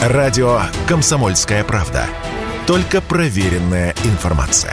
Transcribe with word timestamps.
Радио 0.00 0.62
«Комсомольская 0.88 1.62
правда». 1.62 2.06
Только 2.66 3.02
проверенная 3.02 3.94
информация. 4.04 4.72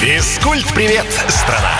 Физкульт-привет, 0.00 1.04
страна! 1.26 1.72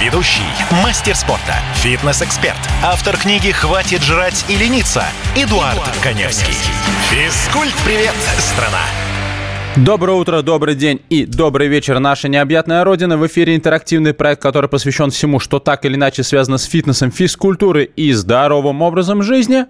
Ведущий, 0.00 0.40
мастер 0.82 1.14
спорта, 1.14 1.54
фитнес-эксперт, 1.74 2.56
автор 2.82 3.18
книги 3.18 3.50
«Хватит 3.50 4.00
жрать 4.00 4.42
и 4.48 4.56
лениться» 4.56 5.04
Эдуард, 5.36 5.74
Эдуард 5.74 5.96
Коневский. 6.02 6.54
Физкульт-привет, 7.10 8.14
страна! 8.38 8.80
Доброе 9.76 10.14
утро, 10.16 10.40
добрый 10.40 10.76
день 10.76 11.02
и 11.10 11.26
добрый 11.26 11.68
вечер, 11.68 11.98
наша 11.98 12.28
необъятная 12.28 12.84
родина. 12.84 13.18
В 13.18 13.26
эфире 13.26 13.54
интерактивный 13.54 14.14
проект, 14.14 14.40
который 14.40 14.70
посвящен 14.70 15.10
всему, 15.10 15.40
что 15.40 15.58
так 15.58 15.84
или 15.84 15.96
иначе 15.96 16.22
связано 16.22 16.56
с 16.56 16.64
фитнесом, 16.64 17.12
физкультурой 17.12 17.84
и 17.84 18.12
здоровым 18.12 18.80
образом 18.80 19.22
жизни. 19.22 19.66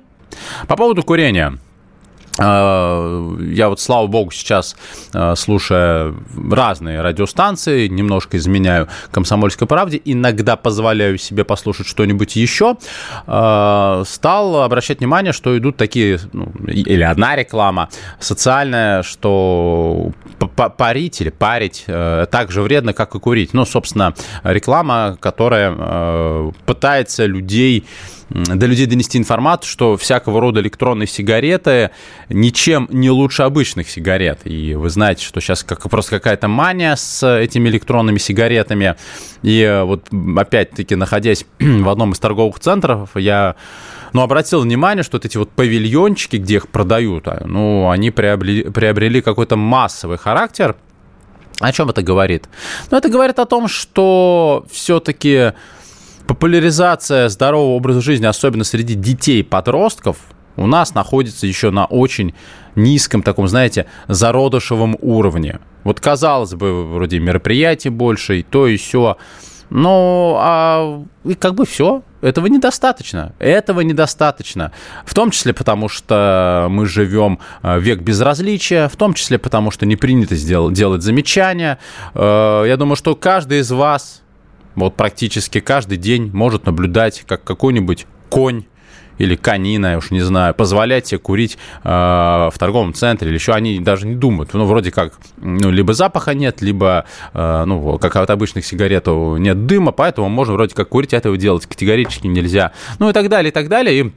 По 0.66 0.76
поводу 0.76 1.02
курения. 1.02 1.58
А, 2.38 3.36
я 3.40 3.68
вот, 3.68 3.80
слава 3.80 4.06
богу, 4.06 4.30
сейчас, 4.30 4.76
а, 5.12 5.34
слушая 5.34 6.14
разные 6.50 7.02
радиостанции, 7.02 7.88
немножко 7.88 8.36
изменяю 8.36 8.88
«Комсомольской 9.10 9.66
правде», 9.66 10.00
иногда 10.04 10.56
позволяю 10.56 11.18
себе 11.18 11.44
послушать 11.44 11.86
что-нибудь 11.86 12.36
еще, 12.36 12.76
а, 13.26 14.04
стал 14.06 14.62
обращать 14.62 15.00
внимание, 15.00 15.32
что 15.32 15.56
идут 15.58 15.76
такие, 15.76 16.18
ну, 16.32 16.52
или 16.66 17.02
одна 17.02 17.36
реклама 17.36 17.88
социальная, 18.20 19.02
что 19.02 20.12
парить 20.76 21.20
или 21.20 21.30
парить 21.30 21.84
э, 21.86 22.26
так 22.30 22.50
же 22.50 22.62
вредно, 22.62 22.92
как 22.92 23.14
и 23.14 23.18
курить. 23.18 23.52
Ну, 23.52 23.64
собственно, 23.64 24.14
реклама, 24.42 25.18
которая 25.20 25.74
э, 25.76 26.52
пытается 26.64 27.26
людей 27.26 27.84
до 28.30 28.66
людей 28.66 28.86
донести 28.86 29.18
информацию, 29.18 29.68
что 29.68 29.96
всякого 29.96 30.40
рода 30.40 30.60
электронные 30.60 31.08
сигареты 31.08 31.90
ничем 32.28 32.88
не 32.90 33.10
лучше 33.10 33.42
обычных 33.42 33.90
сигарет. 33.90 34.40
И 34.44 34.74
вы 34.74 34.88
знаете, 34.88 35.24
что 35.24 35.40
сейчас 35.40 35.64
как, 35.64 35.88
просто 35.90 36.12
какая-то 36.12 36.46
мания 36.46 36.94
с 36.94 37.26
этими 37.26 37.68
электронными 37.68 38.18
сигаретами. 38.18 38.94
И 39.42 39.60
э, 39.60 39.82
вот 39.82 40.08
опять-таки, 40.36 40.94
находясь 40.94 41.44
в 41.58 41.88
одном 41.88 42.12
из 42.12 42.20
торговых 42.20 42.60
центров, 42.60 43.10
я 43.16 43.56
ну, 44.12 44.22
обратил 44.22 44.60
внимание, 44.60 45.02
что 45.02 45.16
вот 45.16 45.24
эти 45.24 45.36
вот 45.36 45.50
павильончики, 45.50 46.36
где 46.36 46.56
их 46.56 46.68
продают, 46.68 47.26
а, 47.26 47.42
ну, 47.44 47.90
они 47.90 48.10
приобрели, 48.10 48.64
приобрели 48.64 49.20
какой-то 49.22 49.56
массовый 49.56 50.18
характер. 50.18 50.76
О 51.60 51.72
чем 51.72 51.90
это 51.90 52.02
говорит? 52.02 52.48
Ну, 52.90 52.96
это 52.96 53.08
говорит 53.08 53.38
о 53.38 53.44
том, 53.44 53.68
что 53.68 54.64
все-таки 54.70 55.52
популяризация 56.30 57.28
здорового 57.28 57.74
образа 57.74 58.00
жизни, 58.00 58.24
особенно 58.24 58.62
среди 58.62 58.94
детей 58.94 59.42
подростков, 59.42 60.16
у 60.54 60.68
нас 60.68 60.94
находится 60.94 61.44
еще 61.44 61.72
на 61.72 61.86
очень 61.86 62.34
низком 62.76 63.24
таком, 63.24 63.48
знаете, 63.48 63.86
зародышевом 64.06 64.96
уровне. 65.00 65.58
Вот 65.82 65.98
казалось 65.98 66.54
бы, 66.54 66.86
вроде 66.86 67.18
мероприятий 67.18 67.88
больше, 67.88 68.38
и 68.38 68.42
то, 68.44 68.68
и 68.68 68.76
все. 68.76 69.16
Но 69.70 70.38
а, 70.40 71.02
и 71.24 71.34
как 71.34 71.56
бы 71.56 71.66
все. 71.66 72.04
Этого 72.20 72.46
недостаточно. 72.46 73.32
Этого 73.40 73.80
недостаточно. 73.80 74.70
В 75.04 75.14
том 75.14 75.32
числе 75.32 75.52
потому, 75.52 75.88
что 75.88 76.68
мы 76.70 76.86
живем 76.86 77.40
э, 77.64 77.80
век 77.80 78.02
безразличия, 78.02 78.86
в 78.86 78.94
том 78.94 79.14
числе 79.14 79.38
потому, 79.38 79.72
что 79.72 79.84
не 79.84 79.96
принято 79.96 80.36
сделать, 80.36 80.74
делать 80.74 81.02
замечания. 81.02 81.78
Э, 82.14 82.62
я 82.68 82.76
думаю, 82.76 82.94
что 82.94 83.16
каждый 83.16 83.60
из 83.60 83.72
вас 83.72 84.22
вот 84.80 84.96
практически 84.96 85.60
каждый 85.60 85.98
день 85.98 86.30
может 86.32 86.66
наблюдать, 86.66 87.24
как 87.26 87.44
какой-нибудь 87.44 88.06
конь 88.28 88.64
или 89.20 89.36
канина, 89.36 89.88
я 89.88 89.98
уж 89.98 90.10
не 90.10 90.20
знаю, 90.20 90.54
позволять 90.54 91.08
себе 91.08 91.18
курить 91.18 91.58
э, 91.84 91.88
в 91.88 92.54
торговом 92.58 92.94
центре 92.94 93.28
или 93.28 93.34
еще 93.34 93.52
они 93.52 93.78
даже 93.78 94.06
не 94.06 94.14
думают. 94.14 94.54
Ну, 94.54 94.64
вроде 94.64 94.90
как, 94.90 95.12
ну, 95.36 95.70
либо 95.70 95.92
запаха 95.92 96.32
нет, 96.32 96.62
либо, 96.62 97.04
э, 97.34 97.64
ну, 97.66 97.98
как 97.98 98.16
от 98.16 98.30
обычных 98.30 98.64
сигарет 98.64 99.06
нет 99.08 99.66
дыма, 99.66 99.92
поэтому 99.92 100.30
можно 100.30 100.54
вроде 100.54 100.74
как 100.74 100.88
курить, 100.88 101.12
этого 101.12 101.36
делать 101.36 101.66
категорически 101.66 102.28
нельзя. 102.28 102.72
Ну, 102.98 103.10
и 103.10 103.12
так 103.12 103.28
далее, 103.28 103.50
и 103.50 103.52
так 103.52 103.68
далее. 103.68 104.00
И 104.00 104.12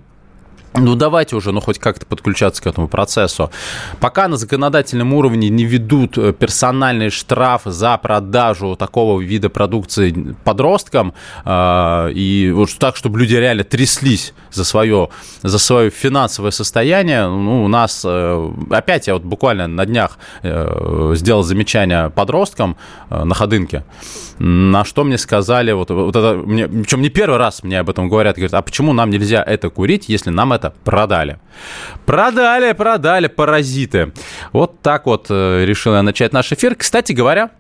ну, 0.75 0.95
давайте 0.95 1.35
уже, 1.35 1.51
ну, 1.51 1.61
хоть 1.61 1.77
как-то 1.77 2.05
подключаться 2.05 2.61
к 2.63 2.67
этому 2.67 2.87
процессу. 2.87 3.51
Пока 3.99 4.27
на 4.27 4.37
законодательном 4.37 5.13
уровне 5.13 5.49
не 5.49 5.65
ведут 5.65 6.17
э, 6.17 6.33
персональные 6.33 7.11
штрафы 7.11 7.71
за 7.71 7.97
продажу 7.97 8.75
такого 8.75 9.21
вида 9.21 9.49
продукции 9.49 10.35
подросткам, 10.43 11.13
э, 11.45 12.11
и 12.13 12.51
вот 12.55 12.69
так, 12.79 12.95
чтобы 12.95 13.19
люди 13.19 13.35
реально 13.35 13.63
тряслись 13.63 14.33
за 14.51 14.63
свое, 14.63 15.09
за 15.43 15.59
свое 15.59 15.89
финансовое 15.91 16.51
состояние, 16.51 17.27
ну, 17.27 17.65
у 17.65 17.67
нас, 17.67 18.01
э, 18.03 18.51
опять 18.71 19.07
я 19.07 19.13
вот 19.13 19.23
буквально 19.23 19.67
на 19.67 19.85
днях 19.85 20.17
э, 20.41 21.13
сделал 21.15 21.43
замечание 21.43 22.09
подросткам 22.09 22.77
э, 23.09 23.23
на 23.23 23.35
ходынке, 23.35 23.83
на 24.39 24.85
что 24.85 25.03
мне 25.03 25.17
сказали, 25.17 25.71
вот, 25.71 25.91
вот 25.91 26.15
это, 26.15 26.33
мне, 26.35 26.67
причем 26.67 27.01
не 27.01 27.09
первый 27.09 27.37
раз 27.37 27.63
мне 27.63 27.79
об 27.79 27.89
этом 27.89 28.09
говорят, 28.09 28.37
говорят, 28.37 28.53
а 28.55 28.61
почему 28.61 28.93
нам 28.93 29.11
нельзя 29.11 29.43
это 29.43 29.69
курить, 29.69 30.09
если 30.09 30.31
нам 30.31 30.51
это 30.53 30.62
это 30.63 30.73
продали. 30.83 31.39
Продали, 32.05 32.71
продали, 32.73 33.27
паразиты. 33.27 34.13
Вот 34.51 34.81
так 34.81 35.05
вот 35.05 35.27
э, 35.29 35.65
решил 35.65 35.93
я 35.93 36.03
начать 36.03 36.33
наш 36.33 36.51
эфир. 36.51 36.75
Кстати 36.75 37.11
говоря, 37.11 37.51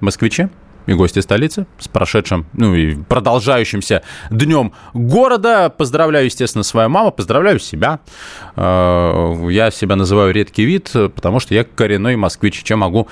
москвичи, 0.00 0.48
и 0.86 0.94
гости 0.94 1.20
столицы 1.20 1.66
с 1.78 1.86
прошедшим, 1.86 2.46
ну 2.54 2.74
и 2.74 2.96
продолжающимся 2.96 4.02
днем 4.30 4.72
города. 4.94 5.70
Поздравляю, 5.70 6.24
естественно, 6.24 6.64
свою 6.64 6.88
маму, 6.88 7.12
поздравляю 7.12 7.60
себя. 7.60 8.00
Э, 8.56 9.48
я 9.50 9.70
себя 9.70 9.94
называю 9.94 10.32
редкий 10.32 10.64
вид, 10.64 10.90
потому 11.14 11.38
что 11.38 11.54
я 11.54 11.62
коренной 11.64 12.16
москвич, 12.16 12.62
чем 12.64 12.80
могу 12.80 13.08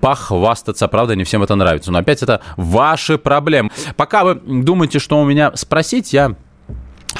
похвастаться. 0.00 0.86
Правда, 0.88 1.16
не 1.16 1.24
всем 1.24 1.42
это 1.42 1.54
нравится. 1.54 1.90
Но 1.90 1.98
опять 1.98 2.22
это 2.22 2.42
ваши 2.58 3.16
проблемы. 3.16 3.70
Пока 3.96 4.24
вы 4.24 4.34
думаете, 4.34 4.98
что 4.98 5.18
у 5.18 5.24
меня 5.24 5.52
спросить, 5.54 6.12
я 6.12 6.34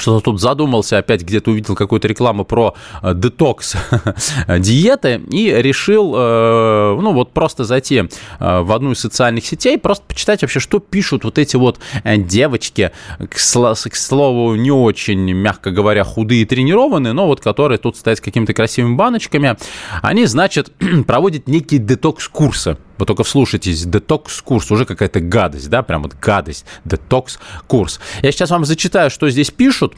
что-то 0.04 0.32
тут 0.32 0.40
задумался, 0.40 0.98
опять 0.98 1.22
где-то 1.22 1.50
увидел 1.50 1.74
какую-то 1.74 2.06
рекламу 2.08 2.44
про 2.44 2.74
э, 3.02 3.14
детокс 3.14 3.74
диеты 4.48 5.22
и 5.30 5.50
решил, 5.50 6.12
э, 6.14 6.98
ну 7.00 7.12
вот 7.14 7.32
просто 7.32 7.64
зайти 7.64 8.00
э, 8.38 8.60
в 8.60 8.70
одну 8.70 8.92
из 8.92 9.00
социальных 9.00 9.46
сетей, 9.46 9.78
просто 9.78 10.04
почитать 10.06 10.42
вообще, 10.42 10.60
что 10.60 10.78
пишут 10.78 11.24
вот 11.24 11.38
эти 11.38 11.56
вот 11.56 11.78
девочки, 12.04 12.90
к, 13.30 13.38
слову, 13.38 14.54
не 14.56 14.70
очень, 14.70 15.32
мягко 15.32 15.70
говоря, 15.70 16.04
худые 16.04 16.42
и 16.42 16.44
тренированные, 16.44 17.14
но 17.14 17.26
вот 17.26 17.40
которые 17.40 17.78
тут 17.78 17.96
стоят 17.96 18.18
с 18.18 18.20
какими-то 18.20 18.52
красивыми 18.52 18.96
баночками, 18.96 19.56
они, 20.02 20.26
значит, 20.26 20.70
проводят 21.06 21.48
некие 21.48 21.80
детокс-курсы. 21.80 22.76
Вы 22.98 23.06
только 23.06 23.24
вслушайтесь, 23.24 23.84
детокс-курс, 23.84 24.70
уже 24.70 24.84
какая-то 24.84 25.20
гадость, 25.20 25.68
да, 25.68 25.82
прям 25.82 26.02
вот 26.02 26.14
гадость, 26.14 26.64
детокс-курс. 26.84 28.00
Я 28.22 28.32
сейчас 28.32 28.50
вам 28.50 28.64
зачитаю, 28.64 29.10
что 29.10 29.28
здесь 29.28 29.50
пишут, 29.50 29.94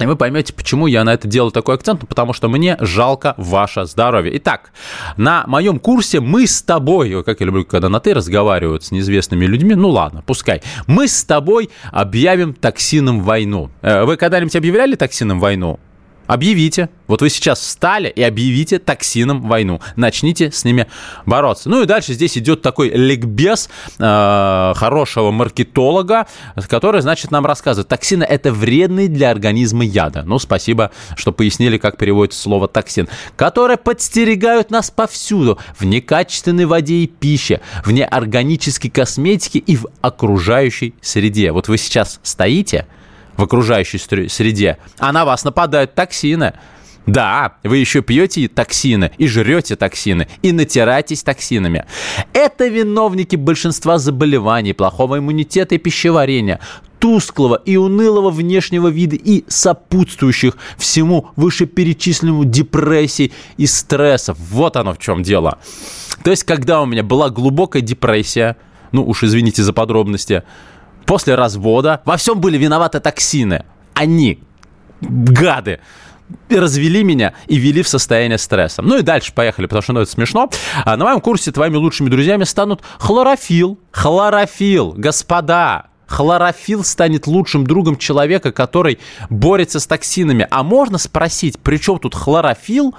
и 0.00 0.06
вы 0.06 0.16
поймете, 0.16 0.52
почему 0.52 0.88
я 0.88 1.04
на 1.04 1.14
это 1.14 1.28
делаю 1.28 1.52
такой 1.52 1.76
акцент, 1.76 2.02
ну, 2.02 2.08
потому 2.08 2.32
что 2.32 2.48
мне 2.48 2.76
жалко 2.80 3.34
ваше 3.36 3.84
здоровье. 3.84 4.36
Итак, 4.38 4.72
на 5.16 5.44
моем 5.46 5.78
курсе 5.78 6.18
мы 6.18 6.48
с 6.48 6.62
тобой, 6.62 7.22
как 7.22 7.38
я 7.40 7.46
люблю, 7.46 7.64
когда 7.64 7.88
на 7.88 8.00
ты 8.00 8.12
разговаривают 8.12 8.84
с 8.84 8.90
неизвестными 8.90 9.46
людьми, 9.46 9.76
ну 9.76 9.90
ладно, 9.90 10.24
пускай, 10.26 10.62
мы 10.88 11.06
с 11.06 11.22
тобой 11.24 11.70
объявим 11.92 12.54
токсином 12.54 13.20
войну. 13.20 13.70
Э, 13.82 14.04
вы 14.04 14.16
когда-нибудь 14.16 14.56
объявляли 14.56 14.96
токсином 14.96 15.38
войну? 15.38 15.78
Объявите. 16.26 16.88
Вот 17.06 17.20
вы 17.20 17.28
сейчас 17.28 17.60
встали 17.60 18.08
и 18.08 18.22
объявите 18.22 18.78
токсинам 18.78 19.42
войну. 19.42 19.80
Начните 19.96 20.50
с 20.50 20.64
ними 20.64 20.86
бороться. 21.26 21.68
Ну 21.68 21.82
и 21.82 21.86
дальше 21.86 22.14
здесь 22.14 22.38
идет 22.38 22.62
такой 22.62 22.88
ликбез 22.88 23.68
э, 23.98 24.72
хорошего 24.74 25.30
маркетолога, 25.30 26.26
который, 26.68 27.02
значит, 27.02 27.30
нам 27.30 27.44
рассказывает, 27.44 27.88
токсины 27.88 28.24
это 28.24 28.52
вредный 28.52 29.08
для 29.08 29.30
организма 29.30 29.84
яда. 29.84 30.22
Ну, 30.24 30.38
спасибо, 30.38 30.92
что 31.16 31.30
пояснили, 31.32 31.76
как 31.76 31.98
переводится 31.98 32.40
слово 32.40 32.68
токсин. 32.68 33.08
Которые 33.36 33.76
подстерегают 33.76 34.70
нас 34.70 34.90
повсюду. 34.90 35.58
В 35.78 35.84
некачественной 35.84 36.64
воде 36.64 36.94
и 36.94 37.06
пище, 37.06 37.60
в 37.84 37.90
неорганической 37.90 38.90
косметике 38.90 39.58
и 39.58 39.76
в 39.76 39.86
окружающей 40.00 40.94
среде. 41.02 41.52
Вот 41.52 41.68
вы 41.68 41.76
сейчас 41.76 42.18
стоите, 42.22 42.86
в 43.36 43.42
окружающей 43.42 43.98
среде, 44.28 44.78
а 44.98 45.12
на 45.12 45.24
вас 45.24 45.44
нападают 45.44 45.94
токсины. 45.94 46.54
Да, 47.06 47.56
вы 47.62 47.78
еще 47.78 48.00
пьете 48.00 48.48
токсины 48.48 49.10
и 49.18 49.26
жрете 49.26 49.76
токсины 49.76 50.26
и 50.40 50.52
натираетесь 50.52 51.22
токсинами. 51.22 51.84
Это 52.32 52.66
виновники 52.66 53.36
большинства 53.36 53.98
заболеваний, 53.98 54.72
плохого 54.72 55.18
иммунитета 55.18 55.74
и 55.74 55.78
пищеварения, 55.78 56.60
тусклого 56.98 57.60
и 57.66 57.76
унылого 57.76 58.30
внешнего 58.30 58.88
вида 58.88 59.16
и 59.16 59.44
сопутствующих 59.48 60.56
всему 60.78 61.28
вышеперечисленному 61.36 62.46
депрессии 62.46 63.32
и 63.58 63.66
стрессов. 63.66 64.38
Вот 64.38 64.76
оно 64.76 64.94
в 64.94 64.98
чем 64.98 65.22
дело. 65.22 65.58
То 66.22 66.30
есть, 66.30 66.44
когда 66.44 66.80
у 66.80 66.86
меня 66.86 67.02
была 67.02 67.28
глубокая 67.28 67.82
депрессия, 67.82 68.56
ну 68.92 69.06
уж 69.06 69.24
извините 69.24 69.62
за 69.62 69.74
подробности, 69.74 70.44
после 71.06 71.34
развода 71.34 72.02
во 72.04 72.16
всем 72.16 72.40
были 72.40 72.58
виноваты 72.58 73.00
токсины. 73.00 73.64
Они 73.94 74.40
гады 75.00 75.80
развели 76.48 77.04
меня 77.04 77.34
и 77.46 77.56
вели 77.56 77.82
в 77.82 77.88
состояние 77.88 78.38
стресса. 78.38 78.82
Ну 78.82 78.98
и 78.98 79.02
дальше 79.02 79.32
поехали, 79.32 79.66
потому 79.66 79.82
что 79.82 79.92
ну, 79.92 80.00
это 80.00 80.10
смешно. 80.10 80.50
А 80.84 80.96
на 80.96 81.04
моем 81.04 81.20
курсе 81.20 81.52
твоими 81.52 81.76
лучшими 81.76 82.08
друзьями 82.08 82.44
станут 82.44 82.82
хлорофил. 82.98 83.78
Хлорофил, 83.92 84.94
господа, 84.96 85.86
хлорофилл 86.14 86.84
станет 86.84 87.26
лучшим 87.26 87.66
другом 87.66 87.96
человека, 87.96 88.52
который 88.52 89.00
борется 89.30 89.80
с 89.80 89.86
токсинами. 89.86 90.46
А 90.48 90.62
можно 90.62 90.98
спросить, 90.98 91.58
при 91.58 91.76
чем 91.76 91.98
тут 91.98 92.14
хлорофилл, 92.14 92.94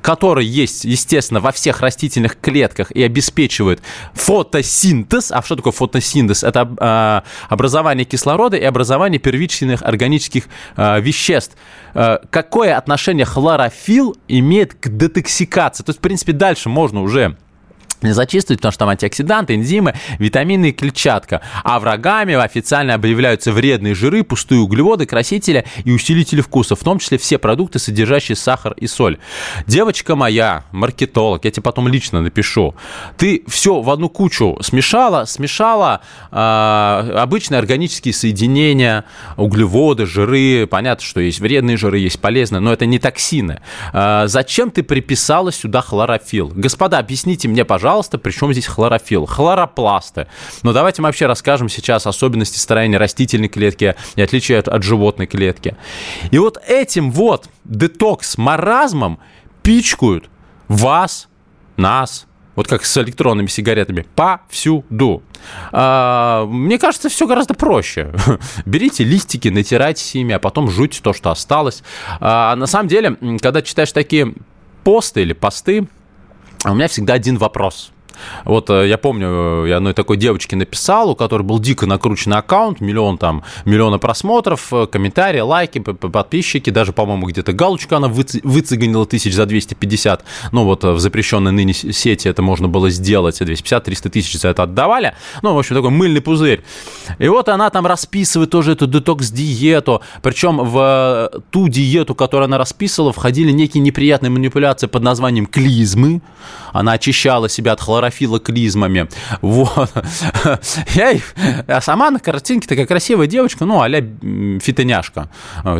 который 0.00 0.46
есть, 0.46 0.84
естественно, 0.84 1.40
во 1.40 1.50
всех 1.50 1.80
растительных 1.80 2.38
клетках 2.40 2.92
и 2.92 3.02
обеспечивает 3.02 3.82
фотосинтез. 4.14 5.32
А 5.32 5.42
что 5.42 5.56
такое 5.56 5.72
фотосинтез? 5.72 6.44
Это 6.44 7.24
э, 7.26 7.52
образование 7.52 8.04
кислорода 8.04 8.56
и 8.56 8.62
образование 8.62 9.18
первичных 9.18 9.82
органических 9.82 10.44
э, 10.76 11.00
веществ. 11.00 11.56
Э, 11.94 12.18
какое 12.30 12.76
отношение 12.76 13.26
хлорофилл 13.26 14.16
имеет 14.28 14.74
к 14.74 14.88
детоксикации? 14.88 15.82
То 15.82 15.90
есть, 15.90 15.98
в 15.98 16.02
принципе, 16.02 16.32
дальше 16.32 16.68
можно 16.68 17.02
уже 17.02 17.36
не 18.02 18.12
зачистить, 18.12 18.58
потому 18.58 18.72
что 18.72 18.80
там 18.80 18.88
антиоксиданты, 18.88 19.54
энзимы, 19.54 19.94
витамины 20.18 20.70
и 20.70 20.72
клетчатка. 20.72 21.40
А 21.64 21.78
врагами 21.80 22.34
официально 22.34 22.94
объявляются 22.94 23.52
вредные 23.52 23.94
жиры, 23.94 24.24
пустые 24.24 24.60
углеводы, 24.60 25.06
красители 25.06 25.64
и 25.84 25.92
усилители 25.92 26.40
вкуса, 26.40 26.76
в 26.76 26.80
том 26.80 26.98
числе 26.98 27.18
все 27.18 27.38
продукты, 27.38 27.78
содержащие 27.78 28.36
сахар 28.36 28.74
и 28.74 28.86
соль. 28.86 29.18
Девочка 29.66 30.16
моя, 30.16 30.64
маркетолог, 30.72 31.44
я 31.44 31.50
тебе 31.50 31.62
потом 31.62 31.88
лично 31.88 32.20
напишу, 32.20 32.74
ты 33.16 33.44
все 33.48 33.80
в 33.80 33.90
одну 33.90 34.08
кучу 34.08 34.58
смешала, 34.62 35.24
смешала 35.24 36.00
э, 36.30 36.36
обычные 36.36 37.58
органические 37.58 38.14
соединения, 38.14 39.04
углеводы, 39.36 40.06
жиры, 40.06 40.66
понятно, 40.66 41.04
что 41.04 41.20
есть 41.20 41.40
вредные 41.40 41.76
жиры, 41.76 41.98
есть 41.98 42.20
полезные, 42.20 42.60
но 42.60 42.72
это 42.72 42.86
не 42.86 42.98
токсины. 42.98 43.60
Э, 43.92 44.24
зачем 44.26 44.70
ты 44.70 44.82
приписала 44.82 45.52
сюда 45.52 45.80
хлорофилл? 45.80 46.52
Господа, 46.54 46.98
объясните 46.98 47.48
мне, 47.48 47.64
пожалуйста, 47.64 47.89
пожалуйста, 47.90 48.18
причем 48.18 48.52
здесь 48.52 48.68
хлорофилл? 48.68 49.26
Хлоропласты. 49.26 50.28
Но 50.62 50.72
давайте 50.72 51.02
мы 51.02 51.08
вообще 51.08 51.26
расскажем 51.26 51.68
сейчас 51.68 52.06
особенности 52.06 52.56
строения 52.56 52.98
растительной 52.98 53.48
клетки 53.48 53.96
и 54.14 54.22
отличия 54.22 54.60
от, 54.60 54.68
от 54.68 54.84
животной 54.84 55.26
клетки. 55.26 55.76
И 56.30 56.38
вот 56.38 56.56
этим 56.68 57.10
вот 57.10 57.48
детокс-маразмом 57.64 59.18
пичкают 59.64 60.30
вас, 60.68 61.28
нас, 61.76 62.28
вот 62.54 62.68
как 62.68 62.84
с 62.84 62.96
электронными 62.96 63.48
сигаретами, 63.48 64.06
повсюду. 64.14 65.24
А, 65.72 66.46
мне 66.46 66.78
кажется, 66.78 67.08
все 67.08 67.26
гораздо 67.26 67.54
проще. 67.54 68.12
Берите 68.66 69.02
листики, 69.02 69.48
натирайте 69.48 70.20
ими, 70.20 70.32
а 70.32 70.38
потом 70.38 70.70
жуйте 70.70 71.00
то, 71.02 71.12
что 71.12 71.32
осталось. 71.32 71.82
А, 72.20 72.54
на 72.54 72.66
самом 72.66 72.86
деле, 72.86 73.16
когда 73.42 73.62
читаешь 73.62 73.90
такие 73.90 74.32
посты 74.84 75.22
или 75.22 75.32
посты, 75.32 75.88
у 76.64 76.74
меня 76.74 76.88
всегда 76.88 77.14
один 77.14 77.38
вопрос. 77.38 77.90
Вот 78.44 78.70
э, 78.70 78.88
я 78.88 78.98
помню, 78.98 79.64
я 79.66 79.76
одной 79.78 79.94
такой 79.94 80.16
девочке 80.16 80.56
написал, 80.56 81.10
у 81.10 81.14
которой 81.14 81.42
был 81.42 81.58
дико 81.58 81.86
накрученный 81.86 82.38
аккаунт, 82.38 82.80
миллион 82.80 83.18
там, 83.18 83.42
миллиона 83.64 83.98
просмотров, 83.98 84.72
э, 84.72 84.86
комментарии, 84.86 85.40
лайки, 85.40 85.78
подписчики, 85.78 86.70
даже, 86.70 86.92
по-моему, 86.92 87.26
где-то 87.26 87.52
галочку 87.52 87.94
она 87.94 88.08
выцеганила 88.08 89.06
тысяч 89.06 89.34
за 89.34 89.46
250. 89.46 90.24
Ну, 90.52 90.64
вот 90.64 90.84
э, 90.84 90.92
в 90.92 91.00
запрещенной 91.00 91.52
ныне 91.52 91.72
сети 91.72 92.28
это 92.28 92.42
можно 92.42 92.68
было 92.68 92.90
сделать, 92.90 93.40
250-300 93.40 94.10
тысяч 94.10 94.38
за 94.38 94.48
это 94.48 94.64
отдавали. 94.64 95.14
Ну, 95.42 95.54
в 95.54 95.58
общем, 95.58 95.76
такой 95.76 95.90
мыльный 95.90 96.20
пузырь. 96.20 96.62
И 97.18 97.28
вот 97.28 97.48
она 97.48 97.70
там 97.70 97.86
расписывает 97.86 98.50
тоже 98.50 98.72
эту 98.72 98.86
детокс-диету, 98.86 100.02
причем 100.22 100.58
в 100.58 101.30
ту 101.50 101.68
диету, 101.68 102.14
которую 102.14 102.46
она 102.46 102.58
расписывала, 102.58 103.12
входили 103.12 103.50
некие 103.50 103.82
неприятные 103.82 104.30
манипуляции 104.30 104.86
под 104.86 105.02
названием 105.02 105.46
клизмы. 105.46 106.22
Она 106.72 106.92
очищала 106.92 107.48
себя 107.48 107.72
от 107.72 107.80
хлорофилла 107.80 108.09
филоклизмами. 108.10 109.08
Вот. 109.40 109.90
Я, 110.94 111.16
а 111.66 111.80
сама 111.80 112.10
на 112.10 112.18
картинке 112.18 112.68
такая 112.68 112.86
красивая 112.86 113.26
девочка, 113.26 113.64
ну, 113.64 113.80
а-ля 113.80 114.00
фитоняшка. 114.60 115.30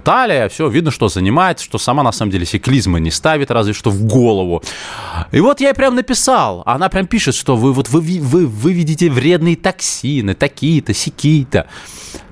Талия, 0.05 0.49
все, 0.49 0.69
видно, 0.69 0.91
что 0.91 1.09
занимается, 1.09 1.65
что 1.65 1.79
сама 1.79 2.03
на 2.03 2.13
самом 2.13 2.33
деле 2.33 2.47
себе 2.47 2.61
клизмы 2.61 3.01
не 3.01 3.11
ставит, 3.11 3.51
разве 3.51 3.73
что 3.73 3.91
в 3.91 4.05
голову. 4.05 4.63
И 5.33 5.41
вот 5.41 5.61
я 5.61 5.69
ей 5.69 5.75
прям 5.75 5.95
написал, 5.95 6.63
она 6.67 6.89
прям 6.89 7.07
пишет, 7.07 7.35
что 7.35 7.57
вы 7.57 7.73
вот 7.73 7.89
вы, 7.89 8.01
вы, 8.01 8.47
вы 8.47 8.73
видите 8.73 9.11
вредные 9.11 9.57
токсины, 9.57 10.35
такие-то, 10.35 10.95
сики-то. 10.95 11.67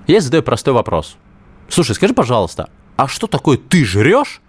Я 0.07 0.21
задаю 0.21 0.43
простой 0.43 0.75
вопрос. 0.75 1.17
Слушай, 1.69 1.95
скажи, 1.95 2.15
пожалуйста, 2.15 2.71
а 2.97 3.09
что 3.09 3.27
такое 3.27 3.59
ты 3.59 3.85
жрешь, 3.85 4.41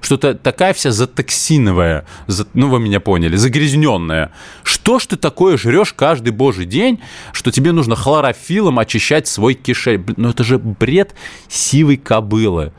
что-то 0.00 0.34
такая 0.34 0.72
вся 0.72 0.92
затоксиновая, 0.92 2.06
за, 2.26 2.46
ну 2.54 2.68
вы 2.68 2.78
меня 2.78 3.00
поняли, 3.00 3.36
загрязненная. 3.36 4.30
Что 4.62 4.98
ж 4.98 5.06
ты 5.06 5.16
такое 5.16 5.56
жрешь 5.56 5.92
каждый 5.92 6.30
божий 6.30 6.66
день, 6.66 7.00
что 7.32 7.50
тебе 7.50 7.72
нужно 7.72 7.96
хлорофилом 7.96 8.78
очищать 8.78 9.26
свой 9.26 9.54
кишечник? 9.54 10.16
Ну 10.16 10.30
это 10.30 10.44
же 10.44 10.58
бред 10.58 11.14
сивой 11.48 11.96
кобылы. 11.96 12.72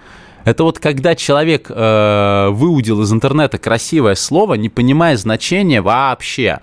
Это 0.45 0.63
вот 0.63 0.79
когда 0.79 1.13
человек 1.13 1.67
э, 1.69 2.47
выудил 2.51 3.01
из 3.01 3.11
интернета 3.11 3.57
красивое 3.57 4.15
слово, 4.15 4.53
не 4.53 4.69
понимая 4.69 5.17
значения 5.17 5.81
вообще. 5.81 6.61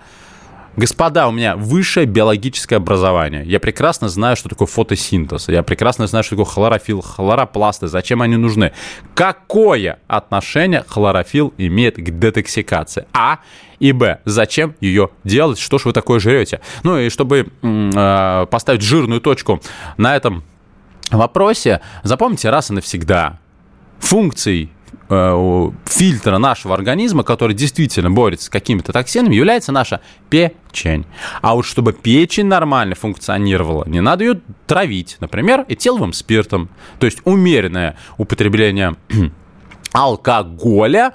Господа, 0.76 1.29
у 1.29 1.31
меня 1.31 1.56
высшее 1.56 2.05
биологическое 2.05 2.79
образование. 2.79 3.44
Я 3.44 3.61
прекрасно 3.61 4.09
знаю, 4.09 4.35
что 4.35 4.49
такое 4.49 4.67
фотосинтез. 4.67 5.49
Я 5.49 5.62
прекрасно 5.62 6.09
знаю, 6.09 6.25
что 6.25 6.37
такое 6.37 6.53
хлорофилл, 6.53 7.00
хлоропласты, 7.00 7.87
зачем 7.87 8.23
они 8.23 8.37
нужны. 8.37 8.73
Какое 9.15 10.00
отношение 10.09 10.85
хлорофилл 10.87 11.55
имеет 11.59 11.97
к 11.97 12.19
детоксикации? 12.19 13.06
А 13.12 13.38
и 13.79 13.93
Б. 13.93 14.21
Зачем 14.25 14.75
ее 14.81 15.11
делать? 15.23 15.61
Что 15.61 15.79
ж 15.79 15.85
вы 15.85 15.93
такое 15.93 16.19
жрете? 16.19 16.61
Ну 16.82 16.99
и 16.99 17.09
чтобы 17.09 17.47
э, 17.62 18.47
поставить 18.50 18.82
жирную 18.82 19.20
точку 19.20 19.61
на 19.97 20.17
этом 20.17 20.43
вопросе, 21.11 21.82
запомните 22.03 22.50
раз 22.50 22.70
и 22.70 22.73
навсегда. 22.73 23.38
Функцией 24.00 24.70
Э, 24.83 24.83
фильтра 25.09 26.39
нашего 26.39 26.75
организма, 26.75 27.23
который 27.25 27.55
действительно 27.55 28.11
борется 28.11 28.47
с 28.47 28.49
какими-то 28.49 28.93
токсинами, 28.93 29.35
является 29.35 29.73
наша 29.73 30.01
печень. 30.31 31.05
А 31.43 31.55
вот 31.55 31.67
чтобы 31.67 31.93
печень 31.93 32.47
нормально 32.47 32.95
функционировала, 32.95 33.85
не 33.87 34.01
надо 34.01 34.25
ее 34.25 34.41
травить, 34.67 35.17
например, 35.21 35.65
этиловым 35.69 36.12
спиртом. 36.12 36.71
То 36.99 37.06
есть 37.06 37.19
умеренное 37.25 37.97
употребление 38.17 38.97
алкоголя 39.93 41.12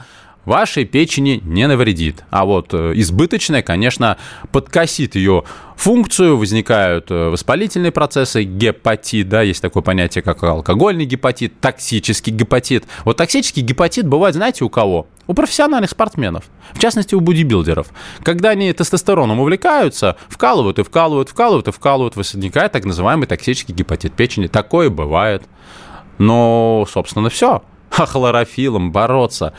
вашей 0.50 0.84
печени 0.84 1.42
не 1.46 1.68
навредит. 1.68 2.26
А 2.32 2.44
вот 2.44 2.74
э, 2.74 2.94
избыточная, 2.96 3.62
конечно, 3.62 4.18
подкосит 4.52 5.16
ее 5.16 5.44
функцию, 5.78 6.38
возникают 6.38 7.12
э, 7.12 7.30
воспалительные 7.30 7.92
процессы, 7.92 8.44
гепатит, 8.44 9.30
да, 9.30 9.44
есть 9.44 9.62
такое 9.62 9.84
понятие, 9.84 10.24
как 10.24 10.44
алкогольный 10.44 11.06
гепатит, 11.06 11.60
токсический 11.62 12.34
гепатит. 12.34 12.86
Вот 13.06 13.18
токсический 13.18 13.62
гепатит 13.62 14.08
бывает, 14.08 14.36
знаете, 14.36 14.66
у 14.66 14.70
кого? 14.70 15.08
У 15.28 15.36
профессиональных 15.36 15.92
спортсменов, 15.92 16.46
в 16.74 16.80
частности, 16.80 17.14
у 17.14 17.20
бодибилдеров. 17.20 17.88
Когда 18.24 18.50
они 18.50 18.74
тестостероном 18.74 19.40
увлекаются, 19.40 20.18
вкалывают 20.28 20.80
и 20.80 20.84
вкалывают, 20.84 21.30
вкалывают 21.30 21.68
и 21.68 21.72
вкалывают, 21.72 22.16
возникает 22.16 22.72
так 22.72 22.84
называемый 22.84 23.28
токсический 23.28 23.76
гепатит 23.76 24.14
печени. 24.14 24.48
Такое 24.48 24.90
бывает. 24.90 25.44
Но, 26.18 26.88
собственно, 26.92 27.30
все. 27.30 27.62
А 27.96 28.06
хлорофилом 28.06 28.92
бороться 28.92 29.54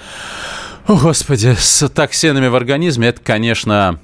о, 0.86 0.96
Господи, 0.96 1.54
с 1.58 1.88
токсинами 1.88 2.48
в 2.48 2.54
организме, 2.54 3.08
это, 3.08 3.20
конечно, 3.22 3.98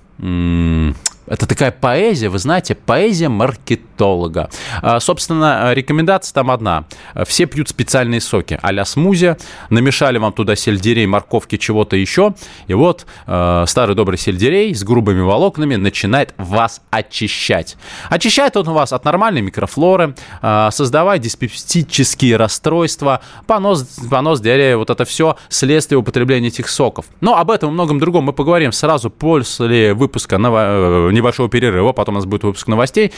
это 1.26 1.46
такая 1.46 1.70
поэзия, 1.72 2.28
вы 2.28 2.38
знаете, 2.38 2.74
поэзия 2.74 3.28
маркетолога. 3.28 4.50
А, 4.82 5.00
собственно, 5.00 5.72
рекомендация 5.72 6.34
там 6.34 6.50
одна. 6.50 6.84
Все 7.26 7.46
пьют 7.46 7.68
специальные 7.68 8.20
соки 8.20 8.58
а-ля 8.62 8.84
смузи, 8.84 9.36
намешали 9.70 10.18
вам 10.18 10.32
туда 10.32 10.56
сельдерей, 10.56 11.06
морковки, 11.06 11.56
чего-то 11.56 11.96
еще, 11.96 12.34
и 12.66 12.74
вот 12.74 13.06
э, 13.26 13.64
старый 13.66 13.94
добрый 13.96 14.18
сельдерей 14.18 14.74
с 14.74 14.84
грубыми 14.84 15.20
волокнами 15.20 15.76
начинает 15.76 16.34
вас 16.36 16.82
очищать. 16.90 17.76
Очищает 18.10 18.56
он 18.56 18.64
вас 18.66 18.92
от 18.92 19.04
нормальной 19.04 19.42
микрофлоры, 19.42 20.14
э, 20.42 20.68
создавая 20.72 21.18
диспептические 21.18 22.36
расстройства, 22.36 23.20
понос, 23.46 23.98
понос, 24.10 24.40
диарея, 24.40 24.76
вот 24.76 24.90
это 24.90 25.04
все 25.04 25.36
следствие 25.48 25.98
употребления 25.98 26.48
этих 26.48 26.68
соков. 26.68 27.06
Но 27.20 27.36
об 27.36 27.50
этом 27.50 27.70
и 27.70 27.72
многом 27.72 27.98
другом 27.98 28.24
мы 28.24 28.32
поговорим 28.32 28.72
сразу 28.72 29.10
после 29.10 29.94
выпуска 29.94 30.38
нового 30.38 31.10
небольшого 31.16 31.48
перерыва, 31.48 31.92
потом 31.92 32.14
у 32.14 32.18
нас 32.18 32.26
будет 32.26 32.44
выпуск 32.44 32.68
новостей. 32.68 33.12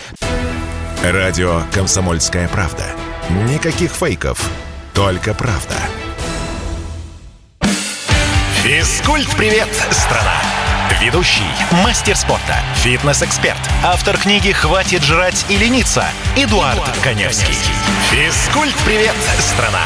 Радио 1.02 1.62
«Комсомольская 1.72 2.48
правда». 2.48 2.84
Никаких 3.50 3.92
фейков, 3.92 4.40
только 4.94 5.34
правда. 5.34 5.74
Физкульт-привет, 8.62 9.68
страна! 9.90 10.36
Ведущий, 11.00 11.44
мастер 11.84 12.16
спорта, 12.16 12.56
фитнес-эксперт, 12.76 13.58
автор 13.84 14.16
книги 14.16 14.50
«Хватит 14.50 15.02
жрать 15.02 15.46
и 15.48 15.56
лениться» 15.56 16.04
Эдуард, 16.36 16.74
Эдуард 16.74 16.98
Коневский. 17.04 17.54
Физкульт-привет, 18.10 19.14
страна! 19.38 19.82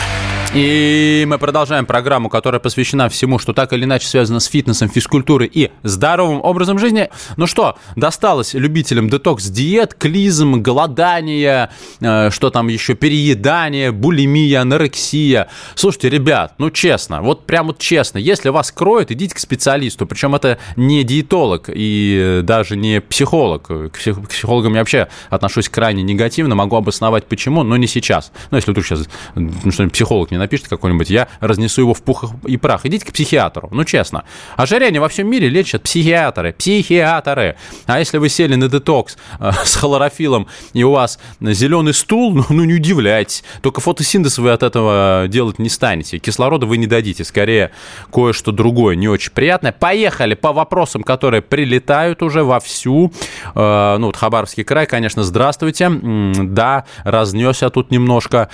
И 0.55 1.25
мы 1.27 1.39
продолжаем 1.39 1.87
программу, 1.87 2.29
которая 2.29 2.61
посвящена 2.61 3.09
всему, 3.09 3.39
что 3.39 3.55
так 3.55 3.73
или 3.73 3.85
иначе 3.85 4.07
связано 4.07 4.39
с 4.39 4.45
фитнесом, 4.45 4.91
физкультурой 4.91 5.51
и 5.51 5.71
здоровым 5.83 6.43
образом 6.43 6.79
жизни. 6.79 7.09
Ну 7.39 7.47
что, 7.47 7.79
досталось 7.97 8.53
любителям 8.53 9.09
детокс-диет, 9.09 9.95
клизм, 9.95 10.61
голодание, 10.61 11.71
э, 12.03 12.29
что 12.31 12.51
там 12.51 12.69
еще, 12.69 12.95
переедание, 12.95 13.93
булимия, 13.93 14.61
анорексия. 14.61 15.49
Слушайте, 15.75 16.11
ребят, 16.11 16.53
ну 16.59 16.71
честно, 16.71 17.23
вот 17.23 17.47
прям 17.47 17.69
вот 17.69 17.79
честно, 17.79 18.19
если 18.19 18.51
вас 18.51 18.71
кроет, 18.73 19.11
идите 19.11 19.35
к 19.35 19.39
специалисту. 19.39 20.07
Причем 20.07 20.35
это 20.35 20.59
не 20.77 21.03
диетолог 21.03 21.71
и 21.73 22.41
даже 22.43 22.77
не 22.77 23.01
психолог. 23.01 23.69
К 23.69 23.91
психологам 24.29 24.75
я 24.75 24.81
вообще 24.81 25.09
отношусь 25.31 25.71
крайне 25.71 26.03
негативно, 26.03 26.55
могу 26.55 26.77
обосновать 26.77 27.25
почему, 27.25 27.63
но 27.63 27.79
не 27.79 27.87
сейчас. 27.87 28.33
Ну, 28.51 28.59
если 28.59 28.73
вдруг 28.73 28.85
сейчас 28.85 29.09
ну, 29.35 29.73
что-нибудь 29.73 29.95
психолог 29.95 30.31
не 30.31 30.42
напишет 30.43 30.69
какой-нибудь, 30.69 31.09
я 31.11 31.29
разнесу 31.41 31.83
его 31.83 31.95
в 31.95 32.03
пух 32.03 32.25
и 32.47 32.57
прах. 32.57 32.85
Идите 32.85 33.07
к 33.07 33.13
психиатру, 33.13 33.69
ну 33.73 33.85
честно. 33.85 34.25
Ожирение 34.57 35.01
во 35.01 35.09
всем 35.09 35.29
мире 35.29 35.49
лечат 35.49 35.83
психиатры, 35.85 36.53
психиатры. 36.53 37.57
А 37.87 37.99
если 37.99 38.19
вы 38.19 38.29
сели 38.29 38.55
на 38.57 38.69
детокс 38.69 39.17
э, 39.39 39.53
с 39.65 39.77
хлорофилом 39.77 40.49
и 40.73 40.83
у 40.83 40.93
вас 40.93 41.19
зеленый 41.41 41.95
стул, 41.95 42.35
ну, 42.35 42.45
ну 42.49 42.65
не 42.65 42.75
удивляйтесь. 42.75 43.45
Только 43.61 43.81
фотосинтез 43.81 44.39
вы 44.39 44.51
от 44.51 44.63
этого 44.63 45.27
делать 45.29 45.59
не 45.59 45.69
станете. 45.69 46.19
Кислорода 46.19 46.67
вы 46.67 46.77
не 46.77 46.87
дадите, 46.87 47.25
скорее 47.25 47.71
кое-что 48.13 48.53
другое, 48.53 48.97
не 48.97 49.09
очень 49.09 49.33
приятное. 49.33 49.73
Поехали 49.73 50.35
по 50.35 50.53
вопросам, 50.53 51.03
которые 51.03 51.43
прилетают 51.43 52.23
уже 52.23 52.43
вовсю. 52.43 53.13
Э, 53.55 53.97
ну 53.99 54.07
вот 54.07 54.17
Хабаровский 54.17 54.65
край, 54.65 54.87
конечно, 54.87 55.23
здравствуйте. 55.23 55.89
Да, 55.91 56.85
разнесся 57.05 57.71
тут 57.71 57.91
немножко 57.91 58.49